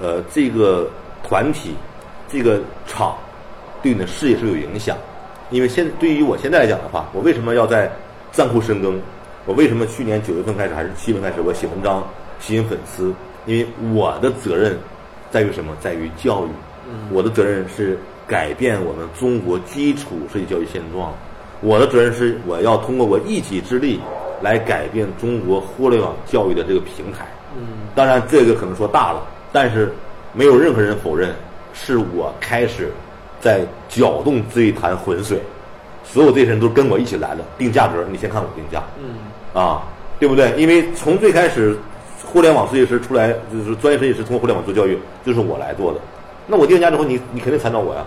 [0.00, 0.86] 呃这个
[1.26, 1.74] 团体
[2.28, 3.14] 这个厂
[3.82, 4.96] 对你的事业是有影响。
[5.54, 7.88] 因为现对于我现在来讲的话，我为什么要在
[8.32, 9.00] 暂库深耕？
[9.46, 12.02] 我为什么去年九月份开始还是七月份开始我写文章
[12.40, 13.14] 吸引粉丝？
[13.46, 14.76] 因为我的责任
[15.30, 15.72] 在于什么？
[15.80, 16.48] 在于教育。
[16.88, 17.96] 嗯我的责任是
[18.26, 21.14] 改变我们中国基础设计教育现状。
[21.60, 24.00] 我的责任是我要通过我一己之力
[24.42, 27.26] 来改变中国互联网教育的这个平台。
[27.56, 29.92] 嗯当然，这个可能说大了，但是
[30.32, 31.32] 没有任何人否认，
[31.72, 32.90] 是我开始
[33.44, 35.38] 在搅动这一潭浑水，
[36.02, 37.44] 所有这些人都跟我一起来的。
[37.58, 39.82] 定价格，你先看我定价嗯啊，
[40.18, 40.54] 对不对？
[40.56, 41.76] 因为从最开始，
[42.24, 46.00] 互联网设计师出来，就是专业设计师通过互联网做教育，就是我来做的。
[46.46, 48.02] 那我定价之后，你你肯定参照我呀。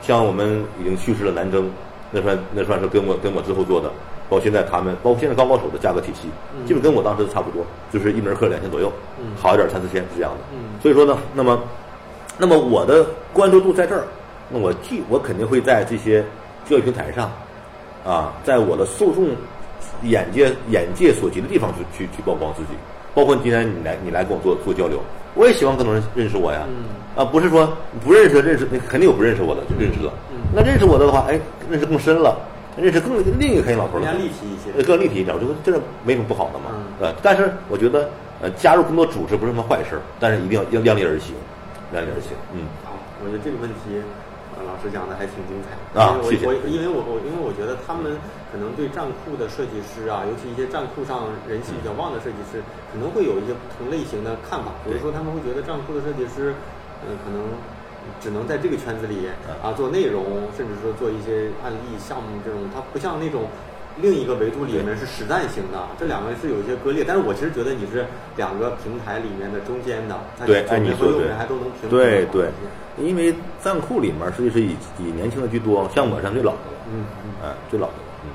[0.00, 1.68] 像我们已经去世了南征，
[2.12, 3.88] 那算那算是跟我跟我之后做的，
[4.30, 6.28] 包括现在他们，包括现在高高手的价格体系，
[6.64, 10.38] 基本跟我当时差不多，就是一门课两千左右，嗯好一点三四千是这样的。
[10.52, 11.58] 嗯所以说呢，那么，
[12.38, 14.04] 那么我的关注度在这儿，
[14.50, 16.24] 那我既我肯定会在这些
[16.68, 17.30] 教育平台上，
[18.04, 19.28] 啊，在我的受众
[20.02, 22.68] 眼界眼界所及的地方去去去曝光自己，
[23.14, 25.00] 包括今天你来你来跟我做做交流，
[25.34, 26.66] 我也希望更多人认识我呀，
[27.16, 30.12] 啊，不是说不认识认识，那肯定有不认识我的就认识了，
[30.54, 31.38] 那认识我的的话，哎，
[31.70, 32.38] 认识更深了，
[32.76, 34.70] 认识更另一个开心老头了，更加立体一些。
[34.76, 36.70] 呃，更立体一点，我觉得这个没什么不好的嘛，
[37.00, 38.08] 呃，但是我觉得
[38.40, 41.34] 呃加入更多组织不是什么坏事，但是一定要要量力而行，
[41.92, 42.60] 量力而行，嗯。
[42.84, 42.92] 好，
[43.24, 44.00] 我觉得这个问题，
[44.58, 48.18] 呃，老师讲的还挺精彩啊我我因为我我因为我觉得他们
[48.50, 52.58] 可能对站库的设计师啊，尤其一些站库上人气比较旺的设计师，
[52.90, 54.74] 可能会有一些不同类型的看法。
[54.82, 56.50] 比如说，他们会觉得站库的设计师，
[57.06, 57.46] 嗯、可能
[58.18, 59.30] 只能在这个圈子里
[59.62, 63.46] 啊做内容，甚至说做一些案例项目这种，他不像那种。
[64.00, 72.48] 另一个维度里面是实战型的，这两个是有一些割裂，但是我其实觉得你是两个平台里面的中间的，对，左按你说对边和右边还都能平衡对对。
[72.98, 73.32] 因为
[73.62, 77.30] 站库里面实际是以以年轻的居多，像我算最老的了，嗯嗯。
[77.44, 78.26] 哎，最老的了，嗯，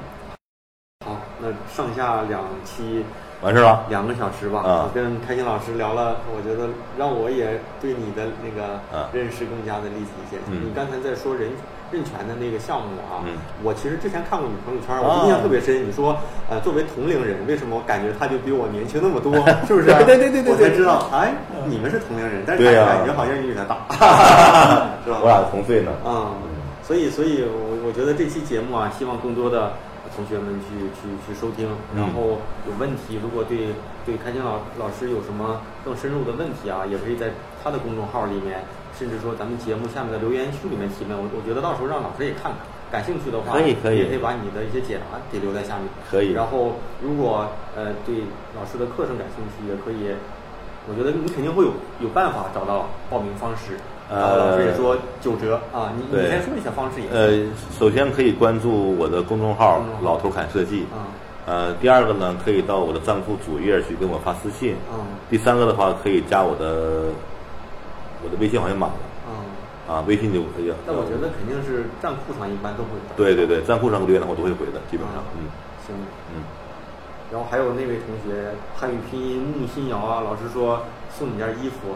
[1.05, 3.03] 好，那上下两期
[3.41, 4.87] 完事儿了，两个小时吧，啊。
[4.87, 10.37] 我跟开心老师聊了，我觉得让我也对你的那个啊认识更加的立体一些。
[10.47, 11.51] 嗯你刚才在说人
[11.93, 15.87] 任泉的那个项目啊，嗯我其实之前看过你朋友圈，啊我印象特别深。
[15.87, 16.17] 你说，
[16.49, 19.31] 呃，作为同龄人，为什么我感觉他就比我年轻那么多？
[19.67, 19.85] 是不是？
[20.03, 21.31] 对对对对对我才知道，哎，
[21.67, 23.77] 你们是同龄人，但是感觉好像你比他大，
[25.05, 25.19] 是吧？
[25.21, 26.33] 我俩同岁呢，嗯，
[26.81, 29.73] 所以，所以我我觉得这期节目啊，希望更多的
[30.15, 33.69] 同学们去去去收听，嗯然后有问题，如果对
[34.05, 37.27] 对开心老老师有什么更深入的问题啊，也可以在
[37.63, 38.63] 他的公众号里面，
[38.97, 41.17] 甚至说咱们节目下面的留言区里面提问。
[41.17, 42.55] 我我觉得到时候让老师也看看，
[42.91, 45.87] 感兴趣的话，可以可以也可以把你的一些解答给留在下面。
[46.09, 48.21] 可以然后，如果呃对
[48.55, 50.13] 老师的课程感兴趣，也可以。
[50.85, 51.71] 我觉得你肯定会有
[52.01, 53.79] 有办法找到报名方式。
[54.11, 57.07] 然后老师也说九折啊，你你先说一下方式也。
[57.09, 60.99] 呃，首先可以关注我的公众号公众号“老头侃设计”，嗯
[61.45, 67.05] 呃，第二个呢，可以到我的账户主页去跟我发私信，嗯第三个的话，可以加我的
[68.23, 68.95] 我的微信好像满了
[69.27, 69.33] 嗯，
[69.93, 70.71] 啊，微信就可以。
[70.87, 73.03] 但我觉得肯定是站库上一般都会有。
[73.15, 75.45] 对对对，站库上留言的话我都会回的，基本上，嗯
[75.85, 75.95] 行。
[76.35, 76.43] 嗯，
[77.31, 81.95] 然后还有那位同学汉语拼音木心瑶啊，老师说送你件衣服，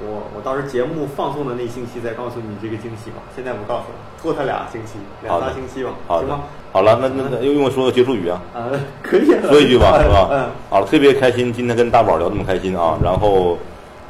[0.00, 6.40] 我我到时候节目放送的那星期再告诉你这个惊喜吧，现在不告诉了，拖他俩星期，两好的仨星期吧，好行吗？，
[6.72, 8.40] 好了，那那那用我说个结束语啊。
[8.54, 10.28] 呃， 可以了说一句吧，是吧？
[10.30, 12.98] 嗯，好了，特别开心，今天跟大宝聊这么开心啊。
[13.02, 13.56] 然后，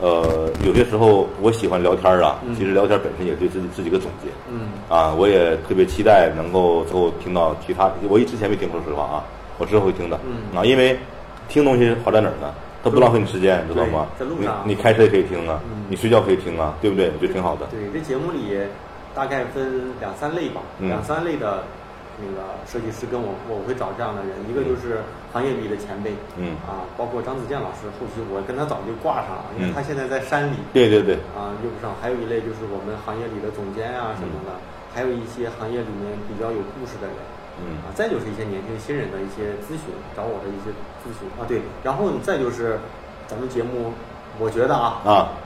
[0.01, 4.29] 呃，有些时候我喜欢聊天啊，嗯其实聊天本身也对自己自己一个总结。
[4.51, 9.25] 嗯啊，我也特别期待能够之后听到其他，我之前没听过，说实话啊，
[9.59, 10.21] 我之后会听的。
[10.27, 10.99] 嗯啊，因为
[11.49, 12.53] 听东西好在哪儿呢？
[12.85, 14.07] 它不浪费你时间，你知道吗？
[14.19, 17.07] 在路上你你开车也可以听啊，嗯你睡觉可以听啊，对不对？
[17.09, 17.67] 我觉得挺好的。
[17.67, 18.57] 对，这节目里
[19.15, 21.65] 大概分两三类吧，嗯两三类的
[22.21, 25.01] 那个设计师跟我我会找这样的人，一个就是
[25.37, 26.57] 行业里的前辈，嗯。
[26.65, 29.75] 啊，包括张子健老师，后期我跟他早就挂上了，因为嗯。
[29.77, 31.93] 他现在在山里，对对对，啊，用不上。
[32.01, 34.57] 还有一类就是我们行业里的总监啊什么的，
[34.97, 37.21] 还有一些行业里面比较有故事的人。
[37.61, 37.85] 嗯。
[37.85, 40.73] 啊，再就是一些年轻新人的一些咨询，找我的一些
[41.05, 41.29] 咨询。
[41.37, 42.81] 啊，对，然后再就是
[43.29, 43.93] 咱们节目，
[44.41, 45.37] 我觉得啊，啊，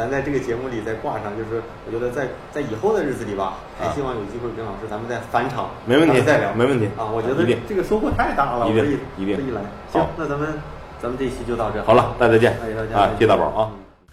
[0.00, 9.60] 咱在这个节目里再挂上，就是我觉得在在以后的日子里吧，还啊希望有机会跟老师咱们再返场，没问题再聊，没问题啊，我觉得这个收获太大了，一定一定来，
[9.92, 10.54] 行好，那咱们
[11.02, 13.70] 咱们这一期就到这，好了，大家再见哎大家再，见啊谢谢大宝啊。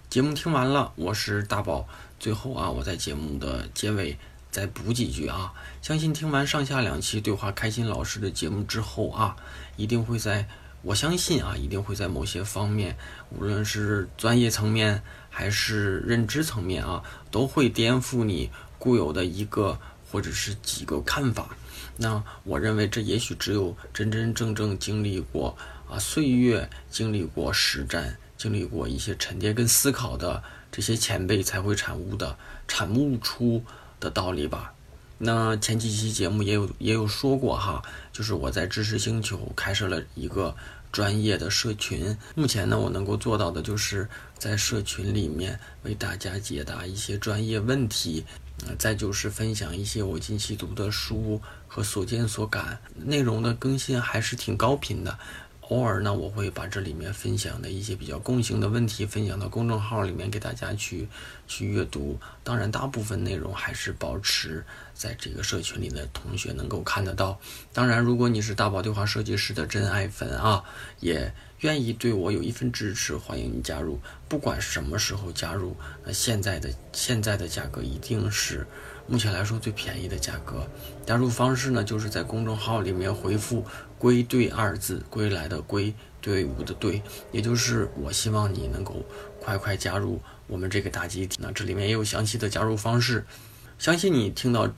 [0.09, 1.87] 节目听完了，我是大宝。
[2.19, 4.17] 最后啊，我在节目的结尾
[4.51, 5.53] 再补几句啊。
[5.81, 9.35] 相信听完上下两期对话开心老师的节目之后啊，
[9.77, 10.47] 一定会在，
[10.81, 12.97] 我相信啊，一定会在某些方面，
[13.29, 15.03] 无论是专业层面
[15.37, 19.77] 还是认知层面啊，都会颠覆你固有的一个
[20.11, 21.55] 或者是几个看法。
[21.97, 25.55] 那我认为这也许只有真真正正经历过
[25.87, 32.35] 啊岁月，经历过实战，经历过一些沉淀跟思考的这些前辈才会产物的
[32.67, 33.63] 产物出
[33.99, 34.73] 的道理吧。
[35.19, 40.55] 那前几期节目也有也有说过哈，就是我在知识星球开设了一个
[40.97, 42.17] 专业的社群。
[42.33, 48.25] 目前呢，我能够做到的就是在社群里面为大家解答一些专业问题，
[48.79, 55.19] 再就是分享一些我近期读的书和所见所感，内容的更新还是挺高频的。
[55.69, 61.07] 偶尔呢，我会把这里面分享的一些比较共性的问题分享到公众号里面给大家去
[61.45, 62.17] 去阅读。
[62.43, 64.63] 当然，大部分内容还是保持
[64.93, 67.37] 在这个社群里的同学能够看得到。
[67.73, 70.63] 当然，如果你是大宝对话设计师的真爱粉啊，
[71.01, 73.99] 也愿意对我有一份支持，欢迎你加入。
[74.29, 78.65] 不管什么时候加入，那现在的现在的价格一定是
[79.05, 80.65] 目前来说最便宜的价格。
[81.05, 83.65] 加入方式呢，就是在公众号里面回复
[83.97, 89.05] “归队”二字，归来的归，队伍的队，也就是我希望你能够
[89.39, 91.37] 快快加入我们这个大集体。
[91.41, 93.25] 那这里面也有详细的加入方式，
[93.79, 94.69] 相信你听到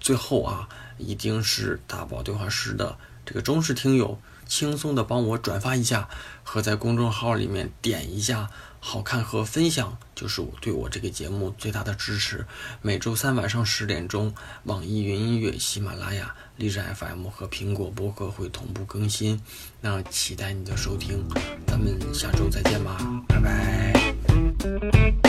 [0.00, 4.18] 最后啊，一定是大宝对话师的这个忠实听友。
[4.46, 6.08] 轻松的帮我转发一下，
[6.42, 8.48] 和在公众号里面点一下
[8.80, 12.46] 好看和分享，就是我对我这个节目最大的支持。
[12.80, 19.40] 每周三晚上十点钟，网易云音乐、喜马拉雅、荔枝 FM 和苹果播客会同步更新，
[19.80, 21.24] 那期待你的收听，
[21.66, 22.98] 咱们下周再见吧，
[23.28, 25.27] 拜拜。